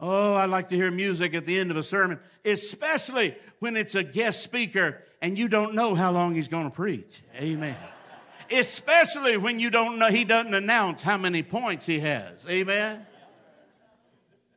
Oh, 0.05 0.33
I 0.33 0.47
like 0.47 0.67
to 0.69 0.75
hear 0.75 0.91
music 0.91 1.33
at 1.33 1.45
the 1.45 1.57
end 1.57 1.71
of 1.71 1.77
a 1.77 1.83
sermon, 1.83 2.19
especially 2.43 3.37
when 3.59 3.77
it's 3.77 3.95
a 3.95 4.03
guest 4.03 4.43
speaker 4.43 5.01
and 5.21 5.37
you 5.37 5.47
don't 5.47 5.75
know 5.75 5.95
how 5.95 6.11
long 6.11 6.35
he's 6.35 6.49
going 6.49 6.65
to 6.65 6.75
preach. 6.75 7.23
Amen. 7.37 7.77
especially 8.51 9.37
when 9.37 9.61
you 9.61 9.69
don't 9.69 9.97
know, 9.97 10.09
he 10.09 10.25
doesn't 10.25 10.53
announce 10.53 11.03
how 11.03 11.15
many 11.15 11.41
points 11.41 11.85
he 11.85 12.01
has. 12.01 12.45
Amen. 12.49 13.05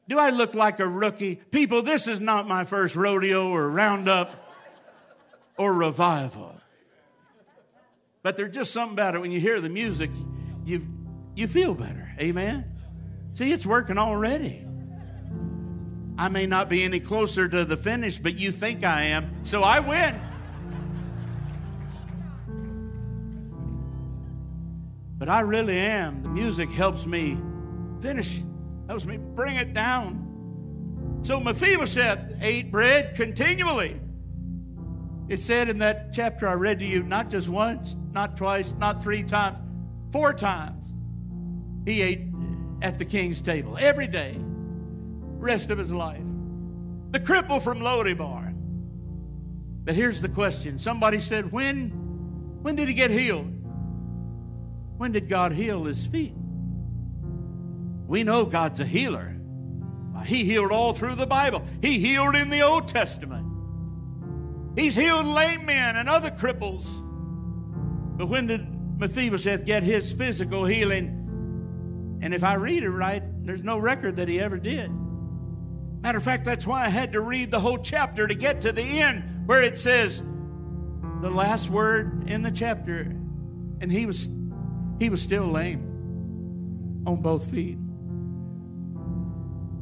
Do 0.08 0.18
I 0.18 0.30
look 0.30 0.54
like 0.54 0.80
a 0.80 0.88
rookie? 0.88 1.36
People, 1.36 1.80
this 1.82 2.08
is 2.08 2.18
not 2.18 2.48
my 2.48 2.64
first 2.64 2.96
rodeo 2.96 3.48
or 3.48 3.70
roundup 3.70 4.32
or 5.56 5.72
revival. 5.72 6.56
But 8.24 8.36
there's 8.36 8.52
just 8.52 8.72
something 8.72 8.94
about 8.94 9.14
it 9.14 9.20
when 9.20 9.30
you 9.30 9.38
hear 9.38 9.60
the 9.60 9.68
music, 9.68 10.10
you, 10.64 10.88
you 11.36 11.46
feel 11.46 11.72
better. 11.72 12.10
Amen. 12.18 12.64
See, 13.34 13.52
it's 13.52 13.64
working 13.64 13.96
already. 13.96 14.65
I 16.18 16.28
may 16.28 16.46
not 16.46 16.68
be 16.68 16.82
any 16.82 16.98
closer 16.98 17.46
to 17.46 17.64
the 17.64 17.76
finish, 17.76 18.18
but 18.18 18.38
you 18.38 18.50
think 18.50 18.84
I 18.84 19.02
am, 19.04 19.44
so 19.44 19.62
I 19.62 19.80
win. 19.80 20.18
But 25.18 25.28
I 25.28 25.40
really 25.40 25.76
am. 25.76 26.22
The 26.22 26.28
music 26.28 26.70
helps 26.70 27.06
me 27.06 27.38
finish, 28.00 28.40
helps 28.88 29.04
me 29.04 29.18
bring 29.18 29.56
it 29.56 29.74
down. 29.74 31.20
So 31.22 31.38
Mephibosheth 31.38 32.36
ate 32.40 32.70
bread 32.70 33.14
continually. 33.14 34.00
It 35.28 35.40
said 35.40 35.68
in 35.68 35.78
that 35.78 36.12
chapter 36.12 36.46
I 36.46 36.54
read 36.54 36.78
to 36.78 36.84
you, 36.84 37.02
not 37.02 37.28
just 37.30 37.48
once, 37.48 37.96
not 38.12 38.36
twice, 38.36 38.72
not 38.78 39.02
three 39.02 39.22
times, 39.22 39.58
four 40.12 40.32
times. 40.32 40.94
He 41.84 42.00
ate 42.00 42.28
at 42.80 42.98
the 42.98 43.04
king's 43.04 43.42
table 43.42 43.76
every 43.78 44.06
day 44.06 44.38
rest 45.38 45.70
of 45.70 45.78
his 45.78 45.90
life. 45.90 46.22
The 47.10 47.20
cripple 47.20 47.62
from 47.62 47.80
Lodebar. 47.80 48.54
But 49.84 49.94
here's 49.94 50.20
the 50.20 50.28
question. 50.28 50.78
Somebody 50.78 51.20
said, 51.20 51.52
when, 51.52 51.90
when 52.62 52.74
did 52.76 52.88
he 52.88 52.94
get 52.94 53.10
healed? 53.10 53.52
When 54.96 55.12
did 55.12 55.28
God 55.28 55.52
heal 55.52 55.84
his 55.84 56.06
feet? 56.06 56.34
We 58.06 58.24
know 58.24 58.44
God's 58.44 58.80
a 58.80 58.86
healer. 58.86 59.36
He 60.24 60.44
healed 60.44 60.72
all 60.72 60.92
through 60.92 61.14
the 61.16 61.26
Bible. 61.26 61.62
He 61.82 61.98
healed 61.98 62.34
in 62.34 62.50
the 62.50 62.62
Old 62.62 62.88
Testament. 62.88 63.46
He's 64.76 64.94
healed 64.94 65.26
lame 65.26 65.66
men 65.66 65.96
and 65.96 66.08
other 66.08 66.30
cripples. 66.30 67.02
But 68.16 68.26
when 68.26 68.46
did 68.46 68.66
Mephibosheth 68.98 69.64
get 69.64 69.82
his 69.82 70.12
physical 70.12 70.64
healing? 70.64 72.18
And 72.22 72.34
if 72.34 72.42
I 72.42 72.54
read 72.54 72.82
it 72.82 72.90
right, 72.90 73.22
there's 73.44 73.62
no 73.62 73.78
record 73.78 74.16
that 74.16 74.28
he 74.28 74.40
ever 74.40 74.58
did. 74.58 74.90
Matter 76.06 76.18
of 76.18 76.24
fact, 76.24 76.44
that's 76.44 76.64
why 76.68 76.84
I 76.84 76.88
had 76.88 77.10
to 77.14 77.20
read 77.20 77.50
the 77.50 77.58
whole 77.58 77.78
chapter 77.78 78.28
to 78.28 78.34
get 78.36 78.60
to 78.60 78.70
the 78.70 78.80
end 78.80 79.24
where 79.46 79.60
it 79.60 79.76
says 79.76 80.22
the 81.20 81.28
last 81.28 81.68
word 81.68 82.30
in 82.30 82.42
the 82.42 82.50
chapter, 82.52 83.00
and 83.80 83.90
he 83.90 84.06
was 84.06 84.30
he 85.00 85.10
was 85.10 85.20
still 85.20 85.48
lame 85.48 87.02
on 87.08 87.22
both 87.22 87.50
feet. 87.50 87.76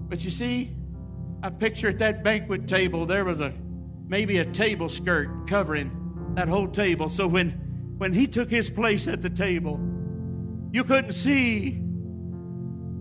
But 0.09 0.25
you 0.25 0.31
see, 0.31 0.75
I 1.43 1.51
picture 1.51 1.91
at 1.91 1.99
that 1.99 2.25
banquet 2.25 2.67
table 2.67 3.05
there 3.05 3.27
was 3.27 3.43
a 3.43 3.53
maybe 4.09 4.39
a 4.39 4.47
table 4.47 4.89
skirt 4.89 5.47
covering 5.47 6.33
that 6.37 6.49
whole 6.49 6.69
table. 6.69 7.11
So 7.11 7.27
when 7.27 7.51
when 7.99 8.15
he 8.15 8.27
took 8.27 8.49
his 8.49 8.71
place 8.71 9.07
at 9.09 9.21
the 9.21 9.29
table, 9.29 9.79
you 10.73 10.85
couldn't 10.85 11.13
see 11.13 11.83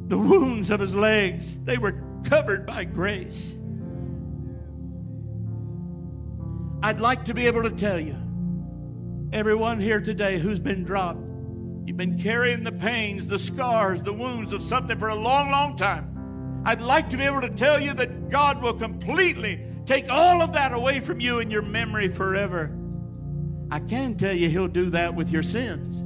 the 0.07 0.17
wounds 0.17 0.71
of 0.71 0.81
his 0.81 0.93
legs. 0.93 1.57
They 1.59 1.77
were 1.77 2.03
covered 2.23 2.65
by 2.65 2.83
grace. 2.83 3.55
I'd 6.81 6.99
like 6.99 7.25
to 7.25 7.33
be 7.33 7.47
able 7.47 7.63
to 7.63 7.69
tell 7.69 7.99
you, 7.99 8.15
everyone 9.31 9.79
here 9.79 10.01
today 10.01 10.37
who's 10.37 10.59
been 10.59 10.83
dropped, 10.83 11.21
you've 11.85 11.95
been 11.95 12.19
carrying 12.19 12.63
the 12.63 12.73
pains, 12.73 13.25
the 13.25 13.39
scars, 13.39 14.01
the 14.01 14.13
wounds 14.13 14.51
of 14.51 14.61
something 14.61 14.97
for 14.97 15.07
a 15.07 15.15
long, 15.15 15.49
long 15.49 15.77
time. 15.77 16.61
I'd 16.65 16.81
like 16.81 17.09
to 17.11 17.17
be 17.17 17.23
able 17.23 17.41
to 17.41 17.49
tell 17.49 17.79
you 17.79 17.93
that 17.93 18.29
God 18.29 18.61
will 18.61 18.73
completely 18.73 19.65
take 19.85 20.11
all 20.11 20.41
of 20.41 20.53
that 20.53 20.73
away 20.73 20.99
from 20.99 21.19
you 21.19 21.39
in 21.39 21.49
your 21.49 21.61
memory 21.61 22.09
forever. 22.09 22.77
I 23.71 23.79
can 23.79 24.15
tell 24.15 24.33
you 24.33 24.49
He'll 24.49 24.67
do 24.67 24.89
that 24.91 25.15
with 25.15 25.31
your 25.31 25.41
sins. 25.41 26.01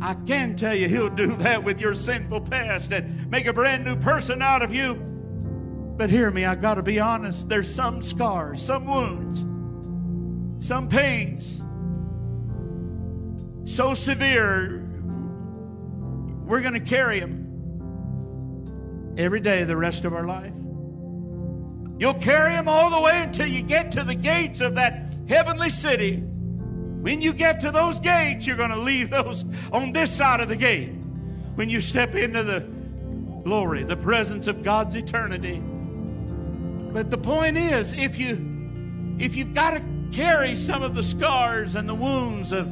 I 0.00 0.14
can 0.14 0.56
tell 0.56 0.74
you 0.74 0.88
He'll 0.88 1.10
do 1.10 1.36
that 1.36 1.62
with 1.62 1.80
your 1.80 1.94
sinful 1.94 2.42
past 2.42 2.92
and 2.92 3.28
make 3.30 3.46
a 3.46 3.52
brand 3.52 3.84
new 3.84 3.96
person 3.96 4.40
out 4.40 4.62
of 4.62 4.72
you. 4.72 5.11
But 6.02 6.10
hear 6.10 6.32
me, 6.32 6.44
I've 6.44 6.60
got 6.60 6.74
to 6.74 6.82
be 6.82 6.98
honest. 6.98 7.48
There's 7.48 7.72
some 7.72 8.02
scars, 8.02 8.60
some 8.60 8.86
wounds, 8.86 9.46
some 10.66 10.88
pains 10.88 11.62
so 13.64 13.94
severe, 13.94 14.84
we're 16.44 16.60
going 16.60 16.74
to 16.74 16.80
carry 16.80 17.20
them 17.20 19.14
every 19.16 19.38
day 19.38 19.62
the 19.62 19.76
rest 19.76 20.04
of 20.04 20.12
our 20.12 20.24
life. 20.24 20.52
You'll 22.00 22.14
carry 22.14 22.54
them 22.54 22.66
all 22.66 22.90
the 22.90 23.00
way 23.00 23.22
until 23.22 23.46
you 23.46 23.62
get 23.62 23.92
to 23.92 24.02
the 24.02 24.16
gates 24.16 24.60
of 24.60 24.74
that 24.74 25.08
heavenly 25.28 25.70
city. 25.70 26.16
When 26.16 27.20
you 27.22 27.32
get 27.32 27.60
to 27.60 27.70
those 27.70 28.00
gates, 28.00 28.44
you're 28.44 28.56
going 28.56 28.70
to 28.70 28.80
leave 28.80 29.08
those 29.08 29.44
on 29.72 29.92
this 29.92 30.10
side 30.10 30.40
of 30.40 30.48
the 30.48 30.56
gate. 30.56 30.90
When 31.54 31.70
you 31.70 31.80
step 31.80 32.16
into 32.16 32.42
the 32.42 32.60
glory, 33.44 33.84
the 33.84 33.96
presence 33.96 34.48
of 34.48 34.64
God's 34.64 34.96
eternity. 34.96 35.62
But 36.92 37.10
the 37.10 37.18
point 37.18 37.56
is, 37.56 37.92
if 37.94 38.18
you 38.18 38.48
if 39.18 39.36
you've 39.36 39.54
got 39.54 39.72
to 39.72 39.82
carry 40.12 40.54
some 40.54 40.82
of 40.82 40.94
the 40.94 41.02
scars 41.02 41.74
and 41.74 41.88
the 41.88 41.94
wounds 41.94 42.52
of 42.52 42.68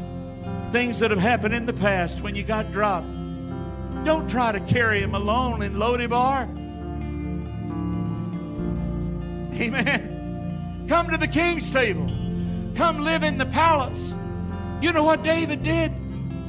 things 0.72 0.98
that 1.00 1.10
have 1.10 1.20
happened 1.20 1.54
in 1.54 1.64
the 1.64 1.72
past 1.72 2.20
when 2.20 2.34
you 2.34 2.42
got 2.42 2.70
dropped, 2.70 3.06
don't 4.04 4.28
try 4.28 4.52
to 4.52 4.60
carry 4.60 5.00
them 5.00 5.14
alone 5.14 5.62
in 5.62 5.74
Lodebar. 5.74 6.48
Amen. 9.58 10.86
Come 10.88 11.08
to 11.10 11.16
the 11.16 11.26
king's 11.26 11.70
table. 11.70 12.06
Come 12.74 13.04
live 13.04 13.22
in 13.22 13.38
the 13.38 13.46
palace. 13.46 14.14
You 14.80 14.92
know 14.92 15.04
what 15.04 15.22
David 15.22 15.62
did? 15.62 15.92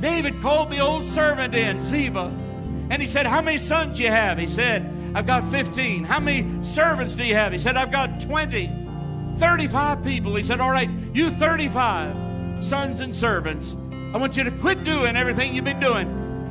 David 0.02 0.42
called 0.42 0.72
the 0.72 0.80
old 0.80 1.06
servant 1.06 1.54
in, 1.54 1.80
Ziba, 1.80 2.26
and 2.90 3.02
he 3.02 3.08
said, 3.08 3.26
How 3.26 3.42
many 3.42 3.58
sons 3.58 3.98
do 3.98 4.04
you 4.04 4.10
have? 4.10 4.38
He 4.38 4.48
said, 4.48 4.84
I've 5.14 5.26
got 5.26 5.44
15. 5.52 6.04
How 6.04 6.20
many 6.20 6.64
servants 6.64 7.16
do 7.16 7.24
you 7.24 7.36
have? 7.36 7.52
He 7.52 7.58
said, 7.58 7.76
I've 7.78 7.92
got 7.92 8.20
20. 8.20 8.82
35 9.38 10.04
people. 10.04 10.36
He 10.36 10.44
said, 10.44 10.60
All 10.60 10.72
right, 10.72 10.90
you 11.14 11.30
35 11.30 12.64
sons 12.64 13.02
and 13.02 13.16
servants. 13.16 13.76
I 14.14 14.18
want 14.18 14.38
you 14.38 14.44
to 14.44 14.52
quit 14.52 14.84
doing 14.84 15.16
everything 15.16 15.54
you've 15.54 15.66
been 15.66 15.80
doing. 15.80 16.08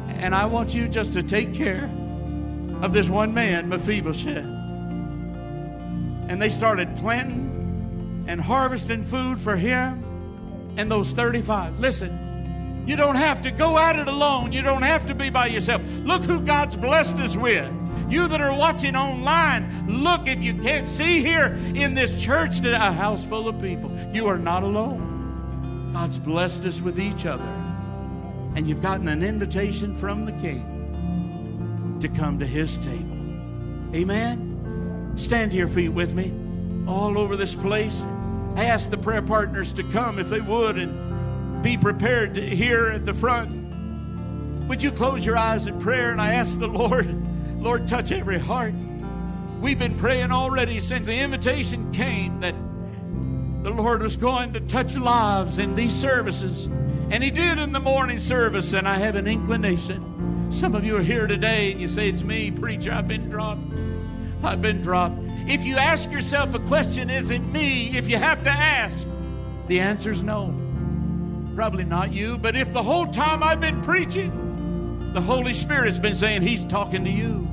And 0.09 0.35
I 0.35 0.47
want 0.47 0.75
you 0.75 0.89
just 0.89 1.13
to 1.15 1.23
take 1.23 1.53
care 1.55 1.91
of 2.83 2.93
this 2.93 3.09
one 3.09 3.33
man, 3.33 3.69
Mephibosheth. 3.69 4.45
And 6.29 6.41
they 6.41 6.49
started 6.49 6.95
planting 6.97 8.25
and 8.27 8.41
harvesting 8.41 9.03
food 9.03 9.39
for 9.39 9.57
him 9.57 10.05
and 10.77 10.91
those 10.91 11.11
35. 11.11 11.79
Listen, 11.79 12.85
You 12.87 12.97
don't 12.97 13.17
have 13.17 13.43
to 13.43 13.51
go 13.51 13.79
at 13.79 13.97
it 13.97 14.09
alone. 14.09 14.53
You 14.53 14.63
don't 14.63 14.83
have 14.83 15.07
to 15.07 15.15
be 15.15 15.31
by 15.31 15.47
yourself. 15.47 15.83
Look 16.05 16.25
who 16.25 16.41
God's 16.41 16.77
blessed 16.77 17.17
us 17.17 17.37
with. 17.37 17.71
You 18.11 18.27
that 18.27 18.41
are 18.41 18.57
watching 18.57 18.97
online, 18.97 19.87
look 20.03 20.27
if 20.27 20.43
you 20.43 20.55
can't 20.55 20.87
see 20.87 21.23
here 21.23 21.57
in 21.75 21.95
this 21.95 22.21
church 22.21 22.57
today, 22.57 22.75
a 22.75 22.93
house 22.93 23.25
full 23.25 23.49
of 23.49 23.61
people. 23.61 23.97
You 24.13 24.27
are 24.27 24.39
not 24.39 24.65
alone. 24.65 25.91
God's 25.93 26.19
blessed 26.19 26.65
us 26.65 26.81
with 26.81 26.99
each 26.99 27.25
other. 27.25 27.49
And 28.57 28.67
you've 28.67 28.83
gotten 28.83 29.07
an 29.07 29.23
invitation 29.23 29.95
from 29.95 30.27
the 30.27 30.33
King 30.33 31.99
to 32.01 32.09
come 32.09 32.39
to 32.41 32.47
his 32.47 32.79
table. 32.79 33.17
Amen. 33.95 35.13
Stand 35.15 35.53
to 35.53 35.57
your 35.57 35.69
feet 35.69 35.91
with 35.91 36.15
me 36.15 36.33
all 36.89 37.17
over 37.17 37.37
this 37.37 37.55
place. 37.55 38.05
I 38.57 38.65
ask 38.65 38.91
the 38.91 38.99
prayer 38.99 39.23
partners 39.23 39.73
to 39.75 39.85
come 39.85 40.19
if 40.19 40.29
they 40.29 40.41
would 40.41 40.79
and 40.79 41.63
be 41.63 41.77
prepared 41.77 42.37
here 42.37 42.89
at 42.89 43.05
the 43.05 43.15
front. 43.15 43.51
Would 44.69 44.83
you 44.83 44.91
close 44.91 45.25
your 45.25 45.37
eyes 45.37 45.67
in 45.67 45.79
prayer 45.79 46.11
and 46.11 46.21
I 46.21 46.35
ask 46.35 46.59
the 46.59 46.69
Lord, 46.69 47.07
Lord, 47.61 47.87
touch 47.87 48.11
every 48.11 48.39
heart. 48.39 48.75
We've 49.61 49.79
been 49.79 49.97
praying 49.97 50.33
already 50.33 50.81
since 50.81 51.07
the 51.07 51.19
invitation 51.19 51.93
came 51.93 52.41
that 52.41 52.55
the 53.63 53.71
Lord 53.71 54.03
was 54.03 54.17
going 54.17 54.55
to 54.55 54.61
touch 54.61 54.97
lives 54.97 55.59
in 55.59 55.75
these 55.75 55.93
services. 55.93 56.71
And 57.11 57.23
He 57.23 57.31
did 57.31 57.59
in 57.59 57.73
the 57.73 57.81
morning 57.81 58.19
service, 58.19 58.73
and 58.73 58.89
I 58.89 58.97
have 58.97 59.15
an 59.17 59.27
inclination. 59.27 60.49
Some 60.51 60.75
of 60.75 60.85
you 60.85 60.97
are 60.97 61.03
here 61.03 61.27
today 61.27 61.73
and 61.73 61.81
you 61.81 61.87
say, 61.87 62.09
It's 62.09 62.23
me, 62.23 62.51
preacher, 62.51 62.93
I've 62.93 63.07
been 63.07 63.29
dropped. 63.29 63.61
I've 64.43 64.63
been 64.63 64.81
dropped. 64.81 65.19
If 65.47 65.67
you 65.67 65.77
ask 65.77 66.11
yourself 66.11 66.55
a 66.55 66.61
question, 66.61 67.11
is 67.11 67.31
it 67.31 67.41
me? 67.41 67.95
If 67.95 68.09
you 68.09 68.17
have 68.17 68.43
to 68.45 68.51
ask, 68.51 69.07
the 69.69 69.81
answer 69.81 70.11
is 70.11 70.23
no. 70.23 70.55
Probably 71.55 71.85
not 71.85 72.15
you, 72.15 72.39
but 72.39 72.57
if 72.57 72.73
the 72.73 72.83
whole 72.83 73.07
time 73.07 73.43
I've 73.43 73.61
been 73.61 73.83
preaching, 73.83 75.13
the 75.13 75.21
Holy 75.21 75.53
Spirit's 75.53 75.99
been 75.99 76.17
saying, 76.17 76.41
He's 76.41 76.65
talking 76.65 77.05
to 77.05 77.11
you. 77.11 77.50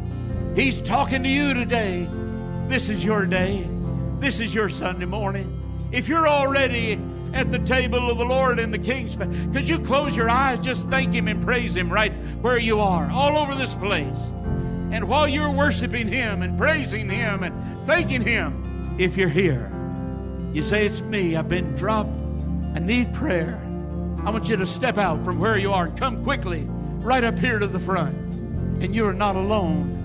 He's 0.57 0.81
talking 0.81 1.21
to 1.21 1.29
you 1.29 1.53
today. 1.53 2.09
This 2.67 2.89
is 2.89 3.05
your 3.05 3.27
day. 3.27 3.69
This 4.17 4.39
is 4.39 4.55
your 4.55 4.69
Sunday 4.69 5.05
morning. 5.05 5.53
If 5.91 6.09
you're 6.09 6.27
already 6.27 6.99
at 7.31 7.51
the 7.51 7.59
table 7.59 8.09
of 8.09 8.17
the 8.17 8.25
Lord 8.25 8.59
in 8.59 8.71
the 8.71 8.79
King's, 8.79 9.15
could 9.15 9.69
you 9.69 9.77
close 9.77 10.17
your 10.17 10.31
eyes? 10.31 10.59
Just 10.59 10.89
thank 10.89 11.13
Him 11.13 11.27
and 11.27 11.43
praise 11.43 11.77
Him 11.77 11.93
right 11.93 12.11
where 12.41 12.57
you 12.57 12.79
are, 12.79 13.07
all 13.11 13.37
over 13.37 13.53
this 13.53 13.75
place. 13.75 14.33
And 14.89 15.07
while 15.07 15.27
you're 15.27 15.51
worshiping 15.51 16.07
Him 16.07 16.41
and 16.41 16.57
praising 16.57 17.07
Him 17.07 17.43
and 17.43 17.85
thanking 17.85 18.23
Him, 18.23 18.95
if 18.97 19.15
you're 19.15 19.29
here, 19.29 19.71
you 20.53 20.63
say, 20.63 20.87
It's 20.87 21.01
me, 21.01 21.35
I've 21.35 21.47
been 21.47 21.75
dropped, 21.75 22.09
I 22.73 22.79
need 22.79 23.13
prayer. 23.13 23.61
I 24.25 24.31
want 24.31 24.49
you 24.49 24.55
to 24.57 24.65
step 24.65 24.97
out 24.97 25.23
from 25.23 25.37
where 25.37 25.59
you 25.59 25.71
are 25.71 25.85
and 25.85 25.95
come 25.95 26.23
quickly 26.23 26.65
right 26.67 27.23
up 27.23 27.37
here 27.37 27.59
to 27.59 27.67
the 27.67 27.79
front. 27.79 28.15
And 28.81 28.95
you 28.95 29.05
are 29.07 29.13
not 29.13 29.35
alone. 29.35 29.96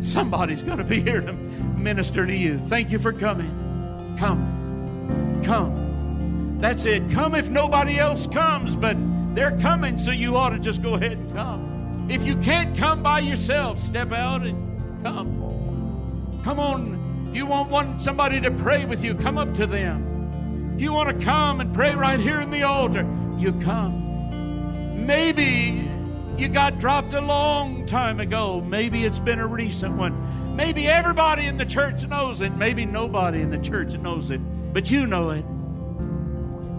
Somebody's 0.00 0.62
going 0.62 0.78
to 0.78 0.84
be 0.84 1.00
here 1.00 1.20
to 1.20 1.32
minister 1.32 2.26
to 2.26 2.34
you. 2.34 2.58
Thank 2.58 2.90
you 2.90 2.98
for 2.98 3.12
coming. 3.12 4.14
Come. 4.18 5.40
Come. 5.44 6.58
That's 6.60 6.84
it. 6.84 7.10
Come 7.10 7.34
if 7.34 7.50
nobody 7.50 7.98
else 7.98 8.26
comes, 8.26 8.76
but 8.76 8.96
they're 9.34 9.56
coming, 9.58 9.98
so 9.98 10.10
you 10.10 10.36
ought 10.36 10.50
to 10.50 10.58
just 10.58 10.82
go 10.82 10.94
ahead 10.94 11.12
and 11.12 11.32
come. 11.32 12.06
If 12.08 12.24
you 12.24 12.36
can't 12.36 12.76
come 12.76 13.02
by 13.02 13.20
yourself, 13.20 13.78
step 13.78 14.12
out 14.12 14.42
and 14.46 15.02
come. 15.02 16.40
Come 16.44 16.60
on. 16.60 17.28
If 17.28 17.36
you 17.36 17.46
want 17.46 17.70
one, 17.70 17.98
somebody 17.98 18.40
to 18.40 18.50
pray 18.50 18.84
with 18.84 19.04
you, 19.04 19.14
come 19.14 19.36
up 19.36 19.52
to 19.54 19.66
them. 19.66 20.72
If 20.74 20.80
you 20.80 20.92
want 20.92 21.18
to 21.18 21.24
come 21.24 21.60
and 21.60 21.74
pray 21.74 21.94
right 21.94 22.20
here 22.20 22.40
in 22.40 22.50
the 22.50 22.62
altar, 22.62 23.06
you 23.38 23.52
come. 23.52 25.06
Maybe 25.06 25.88
you 26.38 26.48
got 26.48 26.78
dropped 26.78 27.14
a 27.14 27.20
long 27.20 27.86
time 27.86 28.20
ago. 28.20 28.60
Maybe 28.60 29.04
it's 29.04 29.20
been 29.20 29.38
a 29.38 29.46
recent 29.46 29.96
one. 29.96 30.54
Maybe 30.56 30.86
everybody 30.86 31.46
in 31.46 31.56
the 31.56 31.66
church 31.66 32.06
knows 32.06 32.40
it. 32.40 32.54
Maybe 32.56 32.84
nobody 32.84 33.40
in 33.40 33.50
the 33.50 33.58
church 33.58 33.94
knows 33.96 34.30
it. 34.30 34.40
But 34.72 34.90
you 34.90 35.06
know 35.06 35.30
it. 35.30 35.44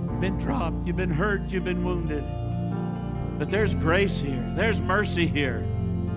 You've 0.09 0.21
been 0.21 0.37
dropped. 0.37 0.85
You've 0.85 0.95
been 0.95 1.09
hurt. 1.09 1.51
You've 1.51 1.63
been 1.63 1.83
wounded. 1.83 2.23
But 3.37 3.51
there's 3.51 3.75
grace 3.75 4.19
here, 4.19 4.43
there's 4.55 4.81
mercy 4.81 5.27
here. 5.27 5.63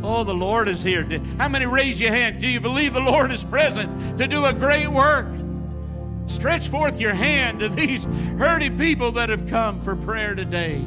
Oh, 0.03 0.24
the 0.24 0.35
Lord 0.35 0.68
is 0.68 0.83
here. 0.83 1.07
How 1.37 1.48
many 1.48 1.66
raise 1.66 2.00
your 2.00 2.11
hand? 2.11 2.40
Do 2.40 2.48
you 2.48 2.61
believe 2.61 2.94
the 2.94 3.00
Lord 3.00 3.31
is 3.31 3.44
present 3.44 4.16
to 4.16 4.26
do 4.26 4.46
a 4.46 4.55
great 4.55 4.88
work? 4.88 5.29
Stretch 6.26 6.68
forth 6.68 6.98
your 6.98 7.12
hand 7.12 7.61
to 7.61 7.68
these 7.68 8.05
hurting 8.38 8.79
people 8.79 9.12
that 9.12 9.29
have 9.29 9.46
come 9.46 9.81
for 9.83 9.96
prayer 9.96 10.35
today. 10.35 10.83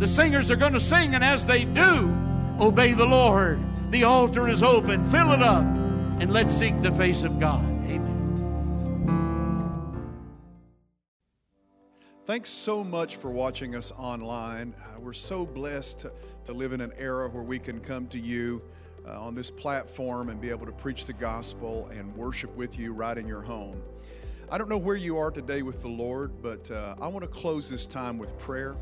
The 0.00 0.06
singers 0.06 0.50
are 0.50 0.56
going 0.56 0.72
to 0.72 0.80
sing, 0.80 1.14
and 1.14 1.22
as 1.22 1.44
they 1.44 1.66
do, 1.66 2.16
obey 2.58 2.94
the 2.94 3.04
Lord. 3.04 3.60
The 3.90 4.04
altar 4.04 4.48
is 4.48 4.62
open. 4.62 5.04
Fill 5.10 5.30
it 5.32 5.42
up, 5.42 5.62
and 5.62 6.32
let's 6.32 6.54
seek 6.54 6.80
the 6.80 6.90
face 6.90 7.22
of 7.22 7.38
God. 7.38 7.62
Amen. 7.84 8.16
Thanks 12.24 12.48
so 12.48 12.82
much 12.82 13.16
for 13.16 13.30
watching 13.30 13.74
us 13.74 13.92
online. 13.92 14.72
Uh, 14.82 15.00
we're 15.00 15.12
so 15.12 15.44
blessed 15.44 16.00
to, 16.00 16.12
to, 16.46 16.54
live 16.54 16.72
in 16.72 16.80
an 16.80 16.92
era 16.96 17.28
where 17.28 17.44
we 17.44 17.58
can 17.58 17.78
come 17.78 18.06
to 18.06 18.18
you 18.18 18.62
uh, 19.06 19.20
on 19.20 19.34
this 19.34 19.50
platform 19.50 20.30
and 20.30 20.40
be 20.40 20.48
able 20.48 20.64
to 20.64 20.72
preach 20.72 21.04
the 21.04 21.12
gospel 21.12 21.90
and 21.92 22.16
worship 22.16 22.56
with 22.56 22.78
you 22.78 22.94
right 22.94 23.18
in 23.18 23.26
your 23.26 23.42
home. 23.42 23.78
I 24.50 24.56
don't 24.56 24.70
know 24.70 24.78
where 24.78 24.96
you 24.96 25.18
are 25.18 25.30
today 25.30 25.60
with 25.60 25.82
the 25.82 25.88
Lord, 25.88 26.40
but 26.40 26.70
uh, 26.70 26.94
I 27.02 27.06
want 27.08 27.22
to 27.22 27.28
close 27.30 27.68
this 27.68 27.84
time 27.84 28.16
with 28.16 28.38
prayer. 28.38 28.76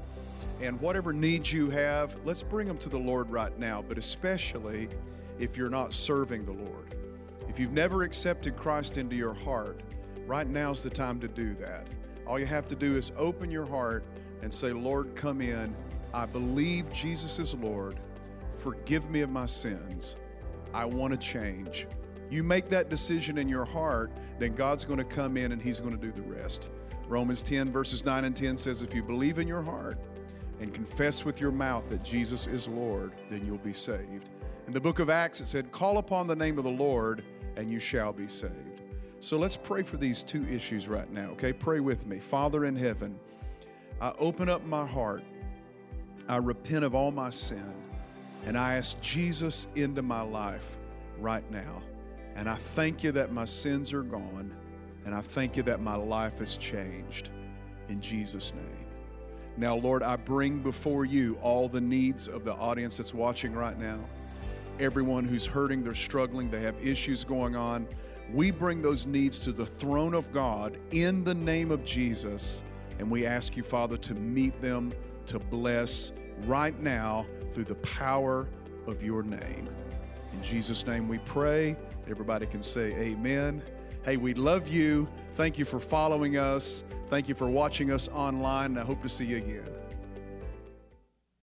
And 0.60 0.80
whatever 0.80 1.12
needs 1.12 1.52
you 1.52 1.70
have, 1.70 2.16
let's 2.24 2.42
bring 2.42 2.66
them 2.66 2.78
to 2.78 2.88
the 2.88 2.98
Lord 2.98 3.30
right 3.30 3.56
now, 3.58 3.82
but 3.86 3.96
especially 3.96 4.88
if 5.38 5.56
you're 5.56 5.70
not 5.70 5.94
serving 5.94 6.44
the 6.44 6.52
Lord. 6.52 6.96
If 7.48 7.60
you've 7.60 7.72
never 7.72 8.02
accepted 8.02 8.56
Christ 8.56 8.98
into 8.98 9.16
your 9.16 9.34
heart, 9.34 9.80
right 10.26 10.46
now's 10.46 10.82
the 10.82 10.90
time 10.90 11.20
to 11.20 11.28
do 11.28 11.54
that. 11.54 11.86
All 12.26 12.38
you 12.38 12.46
have 12.46 12.66
to 12.68 12.74
do 12.74 12.96
is 12.96 13.12
open 13.16 13.50
your 13.50 13.66
heart 13.66 14.04
and 14.42 14.52
say, 14.52 14.72
Lord, 14.72 15.14
come 15.14 15.40
in. 15.40 15.74
I 16.12 16.26
believe 16.26 16.92
Jesus 16.92 17.38
is 17.38 17.54
Lord. 17.54 17.98
Forgive 18.56 19.08
me 19.10 19.20
of 19.20 19.30
my 19.30 19.46
sins. 19.46 20.16
I 20.74 20.84
want 20.84 21.12
to 21.12 21.18
change. 21.18 21.86
You 22.30 22.42
make 22.42 22.68
that 22.68 22.90
decision 22.90 23.38
in 23.38 23.48
your 23.48 23.64
heart, 23.64 24.10
then 24.38 24.54
God's 24.54 24.84
going 24.84 24.98
to 24.98 25.04
come 25.04 25.36
in 25.36 25.52
and 25.52 25.62
He's 25.62 25.80
going 25.80 25.98
to 25.98 26.00
do 26.00 26.12
the 26.12 26.22
rest. 26.22 26.68
Romans 27.06 27.40
10, 27.40 27.72
verses 27.72 28.04
9 28.04 28.24
and 28.24 28.36
10 28.36 28.58
says, 28.58 28.82
If 28.82 28.94
you 28.94 29.02
believe 29.02 29.38
in 29.38 29.48
your 29.48 29.62
heart 29.62 29.98
and 30.60 30.74
confess 30.74 31.24
with 31.24 31.40
your 31.40 31.52
mouth 31.52 31.88
that 31.88 32.02
Jesus 32.02 32.46
is 32.46 32.68
Lord, 32.68 33.12
then 33.30 33.44
you'll 33.46 33.58
be 33.58 33.72
saved. 33.72 34.28
In 34.66 34.72
the 34.72 34.80
book 34.80 34.98
of 34.98 35.08
Acts, 35.08 35.40
it 35.40 35.46
said, 35.46 35.72
Call 35.72 35.98
upon 35.98 36.26
the 36.26 36.36
name 36.36 36.58
of 36.58 36.64
the 36.64 36.70
Lord, 36.70 37.24
and 37.56 37.70
you 37.70 37.78
shall 37.78 38.12
be 38.12 38.28
saved. 38.28 38.82
So 39.20 39.38
let's 39.38 39.56
pray 39.56 39.82
for 39.82 39.96
these 39.96 40.22
two 40.22 40.44
issues 40.44 40.88
right 40.88 41.10
now, 41.10 41.30
okay? 41.30 41.52
Pray 41.52 41.80
with 41.80 42.06
me. 42.06 42.18
Father 42.18 42.66
in 42.66 42.76
heaven, 42.76 43.18
I 44.00 44.12
open 44.18 44.48
up 44.48 44.64
my 44.66 44.86
heart. 44.86 45.22
I 46.28 46.36
repent 46.36 46.84
of 46.84 46.94
all 46.94 47.10
my 47.10 47.30
sin, 47.30 47.72
and 48.46 48.56
I 48.56 48.74
ask 48.74 49.00
Jesus 49.00 49.66
into 49.74 50.02
my 50.02 50.20
life 50.20 50.76
right 51.18 51.48
now. 51.50 51.82
And 52.36 52.48
I 52.48 52.54
thank 52.54 53.02
you 53.02 53.10
that 53.12 53.32
my 53.32 53.44
sins 53.44 53.92
are 53.92 54.02
gone, 54.02 54.54
and 55.04 55.14
I 55.14 55.20
thank 55.20 55.56
you 55.56 55.62
that 55.64 55.80
my 55.80 55.96
life 55.96 56.38
has 56.38 56.56
changed. 56.56 57.30
In 57.88 58.00
Jesus' 58.00 58.52
name. 58.52 58.87
Now, 59.58 59.76
Lord, 59.76 60.02
I 60.02 60.16
bring 60.16 60.60
before 60.60 61.04
you 61.04 61.36
all 61.42 61.68
the 61.68 61.80
needs 61.80 62.28
of 62.28 62.44
the 62.44 62.54
audience 62.54 62.96
that's 62.96 63.12
watching 63.12 63.52
right 63.52 63.78
now. 63.78 63.98
Everyone 64.80 65.24
who's 65.24 65.44
hurting, 65.44 65.82
they're 65.82 65.94
struggling, 65.94 66.50
they 66.50 66.62
have 66.62 66.76
issues 66.82 67.24
going 67.24 67.56
on 67.56 67.86
we 68.32 68.50
bring 68.50 68.82
those 68.82 69.06
needs 69.06 69.38
to 69.40 69.52
the 69.52 69.64
throne 69.64 70.14
of 70.14 70.30
God 70.32 70.76
in 70.90 71.24
the 71.24 71.34
name 71.34 71.70
of 71.70 71.84
Jesus. 71.84 72.62
And 72.98 73.10
we 73.10 73.24
ask 73.24 73.56
you, 73.56 73.62
Father, 73.62 73.96
to 73.98 74.14
meet 74.14 74.60
them, 74.60 74.92
to 75.26 75.38
bless 75.38 76.12
right 76.44 76.78
now 76.80 77.26
through 77.52 77.64
the 77.64 77.76
power 77.76 78.48
of 78.86 79.02
your 79.02 79.22
name. 79.22 79.68
In 80.34 80.42
Jesus' 80.42 80.86
name 80.86 81.08
we 81.08 81.18
pray. 81.18 81.76
Everybody 82.08 82.46
can 82.46 82.62
say 82.62 82.92
amen. 82.96 83.62
Hey, 84.04 84.16
we 84.16 84.34
love 84.34 84.68
you. 84.68 85.08
Thank 85.34 85.58
you 85.58 85.64
for 85.64 85.80
following 85.80 86.36
us. 86.36 86.84
Thank 87.10 87.28
you 87.28 87.34
for 87.34 87.48
watching 87.48 87.90
us 87.90 88.08
online. 88.08 88.72
and 88.72 88.78
I 88.78 88.84
hope 88.84 89.02
to 89.02 89.08
see 89.08 89.24
you 89.24 89.38
again. 89.38 89.77